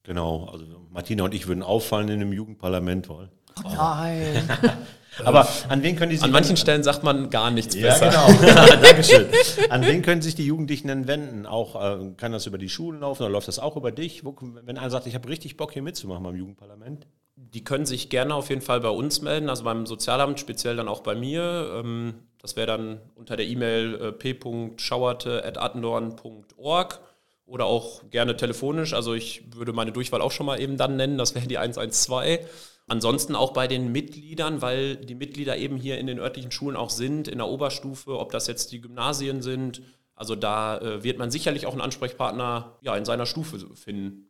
Genau, 0.02 0.48
also 0.50 0.64
Martina 0.90 1.24
und 1.24 1.35
ich 1.35 1.46
würden 1.46 1.62
auffallen 1.62 2.09
in 2.09 2.18
dem 2.18 2.33
Jugendparlament, 2.33 3.09
weil. 3.09 3.28
Oh 3.64 3.68
nein. 3.68 4.48
Aber 5.24 5.46
an 5.68 5.83
wen 5.83 5.94
können 5.96 6.11
die 6.11 6.16
sich. 6.16 6.24
An 6.24 6.31
manchen 6.31 6.57
Stellen 6.57 6.83
sagt 6.83 7.05
man 7.05 7.28
gar 7.28 7.50
nichts 7.50 7.74
ja, 7.74 7.88
besser. 7.88 8.11
genau. 8.11 8.76
Dankeschön. 8.83 9.26
An 9.68 9.83
wen 9.83 10.02
können 10.02 10.22
sich 10.22 10.35
die 10.35 10.46
Jugendlichen 10.46 10.88
denn 10.88 11.07
wenden? 11.07 11.46
Auch 11.46 11.76
äh, 11.76 12.12
kann 12.16 12.33
das 12.33 12.46
über 12.46 12.59
die 12.59 12.70
Schulen 12.70 13.00
laufen 13.00 13.22
oder 13.22 13.31
läuft 13.31 13.46
das 13.46 13.59
auch 13.59 13.76
über 13.76 13.92
dich? 13.92 14.24
Wo, 14.24 14.35
wenn 14.40 14.78
einer 14.78 14.90
sagt, 14.90 15.07
ich 15.07 15.14
habe 15.14 15.28
richtig 15.28 15.57
Bock 15.57 15.72
hier 15.72 15.83
mitzumachen 15.83 16.24
beim 16.24 16.35
Jugendparlament? 16.35 17.07
Die 17.37 17.62
können 17.62 17.87
sich 17.87 18.09
gerne 18.09 18.35
auf 18.35 18.48
jeden 18.48 18.62
Fall 18.62 18.81
bei 18.81 18.88
uns 18.88 19.20
melden, 19.20 19.50
also 19.50 19.64
beim 19.64 19.87
Sozialamt, 19.87 20.40
speziell 20.40 20.76
dann 20.76 20.88
auch 20.88 21.00
bei 21.00 21.14
mir. 21.14 21.70
Ähm, 21.76 22.14
das 22.42 22.57
wäre 22.57 22.66
dann 22.66 23.00
unter 23.14 23.37
der 23.37 23.46
E-Mail 23.46 23.94
äh, 23.94 24.11
p.schauerte.attendorn.org 24.12 27.00
oder 27.46 27.66
auch 27.66 28.02
gerne 28.11 28.37
telefonisch. 28.37 28.94
Also 28.94 29.14
ich 29.14 29.44
würde 29.55 29.72
meine 29.72 29.92
Durchwahl 29.92 30.20
auch 30.20 30.33
schon 30.33 30.46
mal 30.46 30.61
eben 30.61 30.76
dann 30.76 30.96
nennen, 30.96 31.18
das 31.18 31.37
wäre 31.37 31.46
die 31.46 31.59
112. 31.59 32.81
Ansonsten 32.88 33.37
auch 33.37 33.52
bei 33.52 33.68
den 33.68 33.92
Mitgliedern, 33.92 34.61
weil 34.61 34.96
die 34.96 35.14
Mitglieder 35.14 35.57
eben 35.57 35.76
hier 35.76 35.98
in 35.98 36.09
den 36.09 36.18
örtlichen 36.18 36.50
Schulen 36.50 36.76
auch 36.76 36.90
sind, 36.90 37.28
in 37.28 37.38
der 37.38 37.46
Oberstufe, 37.46 38.18
ob 38.18 38.33
das 38.33 38.48
jetzt 38.48 38.72
die 38.72 38.81
Gymnasien 38.81 39.40
sind. 39.40 39.83
Also 40.16 40.35
da 40.35 40.78
äh, 40.78 41.05
wird 41.05 41.18
man 41.18 41.31
sicherlich 41.31 41.66
auch 41.66 41.72
einen 41.72 41.81
Ansprechpartner 41.81 42.76
ja, 42.81 42.96
in 42.96 43.05
seiner 43.05 43.26
Stufe 43.26 43.61
finden. 43.76 44.26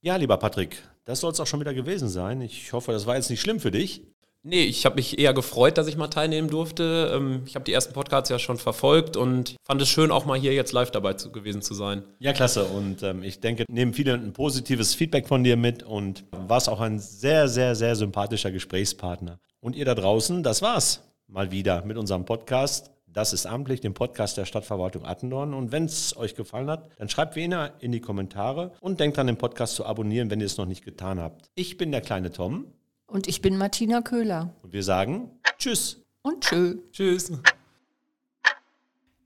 Ja, 0.00 0.16
lieber 0.16 0.38
Patrick, 0.38 0.82
das 1.04 1.20
soll 1.20 1.30
es 1.32 1.38
auch 1.40 1.46
schon 1.46 1.60
wieder 1.60 1.74
gewesen 1.74 2.08
sein. 2.08 2.40
Ich 2.40 2.72
hoffe, 2.72 2.90
das 2.92 3.06
war 3.06 3.16
jetzt 3.16 3.30
nicht 3.30 3.40
schlimm 3.40 3.60
für 3.60 3.70
dich. 3.70 4.02
Nee, 4.42 4.62
ich 4.62 4.86
habe 4.86 4.94
mich 4.94 5.18
eher 5.18 5.34
gefreut, 5.34 5.76
dass 5.76 5.88
ich 5.88 5.96
mal 5.96 6.06
teilnehmen 6.06 6.48
durfte. 6.48 7.12
Ähm, 7.14 7.42
ich 7.46 7.56
habe 7.56 7.64
die 7.64 7.72
ersten 7.72 7.92
Podcasts 7.92 8.30
ja 8.30 8.38
schon 8.38 8.58
verfolgt 8.58 9.16
und 9.16 9.56
fand 9.64 9.82
es 9.82 9.88
schön, 9.88 10.12
auch 10.12 10.24
mal 10.24 10.38
hier 10.38 10.54
jetzt 10.54 10.72
live 10.72 10.92
dabei 10.92 11.14
zu, 11.14 11.32
gewesen 11.32 11.62
zu 11.62 11.74
sein. 11.74 12.04
Ja, 12.20 12.32
klasse. 12.32 12.64
Und 12.64 13.02
ähm, 13.02 13.24
ich 13.24 13.40
denke, 13.40 13.64
nehmen 13.68 13.92
viele 13.92 14.14
ein 14.14 14.32
positives 14.32 14.94
Feedback 14.94 15.26
von 15.26 15.42
dir 15.42 15.56
mit 15.56 15.82
und 15.82 16.24
warst 16.30 16.68
auch 16.68 16.80
ein 16.80 17.00
sehr, 17.00 17.48
sehr, 17.48 17.74
sehr 17.74 17.96
sympathischer 17.96 18.52
Gesprächspartner. 18.52 19.40
Und 19.60 19.74
ihr 19.74 19.84
da 19.84 19.96
draußen, 19.96 20.44
das 20.44 20.62
war's 20.62 21.02
mal 21.28 21.50
wieder 21.50 21.84
mit 21.84 21.96
unserem 21.96 22.24
Podcast. 22.24 22.92
Das 23.08 23.32
ist 23.32 23.46
amtlich, 23.46 23.80
dem 23.80 23.94
Podcast 23.94 24.36
der 24.36 24.44
Stadtverwaltung 24.44 25.06
Attendorn. 25.06 25.54
Und 25.54 25.72
wenn 25.72 25.86
es 25.86 26.16
euch 26.16 26.34
gefallen 26.34 26.68
hat, 26.68 26.90
dann 26.98 27.08
schreibt 27.08 27.34
wie 27.34 27.44
immer 27.44 27.72
in 27.80 27.90
die 27.90 28.00
Kommentare 28.00 28.72
und 28.80 29.00
denkt 29.00 29.18
an 29.18 29.26
den 29.26 29.38
Podcast 29.38 29.74
zu 29.74 29.86
abonnieren, 29.86 30.30
wenn 30.30 30.38
ihr 30.40 30.46
es 30.46 30.58
noch 30.58 30.66
nicht 30.66 30.84
getan 30.84 31.18
habt. 31.18 31.50
Ich 31.54 31.78
bin 31.78 31.92
der 31.92 32.02
kleine 32.02 32.30
Tom. 32.30 32.66
Und 33.06 33.28
ich 33.28 33.40
bin 33.40 33.56
Martina 33.56 34.02
Köhler. 34.02 34.54
Und 34.62 34.72
wir 34.72 34.82
sagen 34.82 35.30
Tschüss. 35.58 36.04
Und 36.22 36.44
Tschö. 36.44 36.78
Tschüss. 36.92 37.32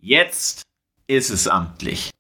Jetzt 0.01 0.63
ist 1.07 1.31
es 1.31 1.49
amtlich. 1.49 2.11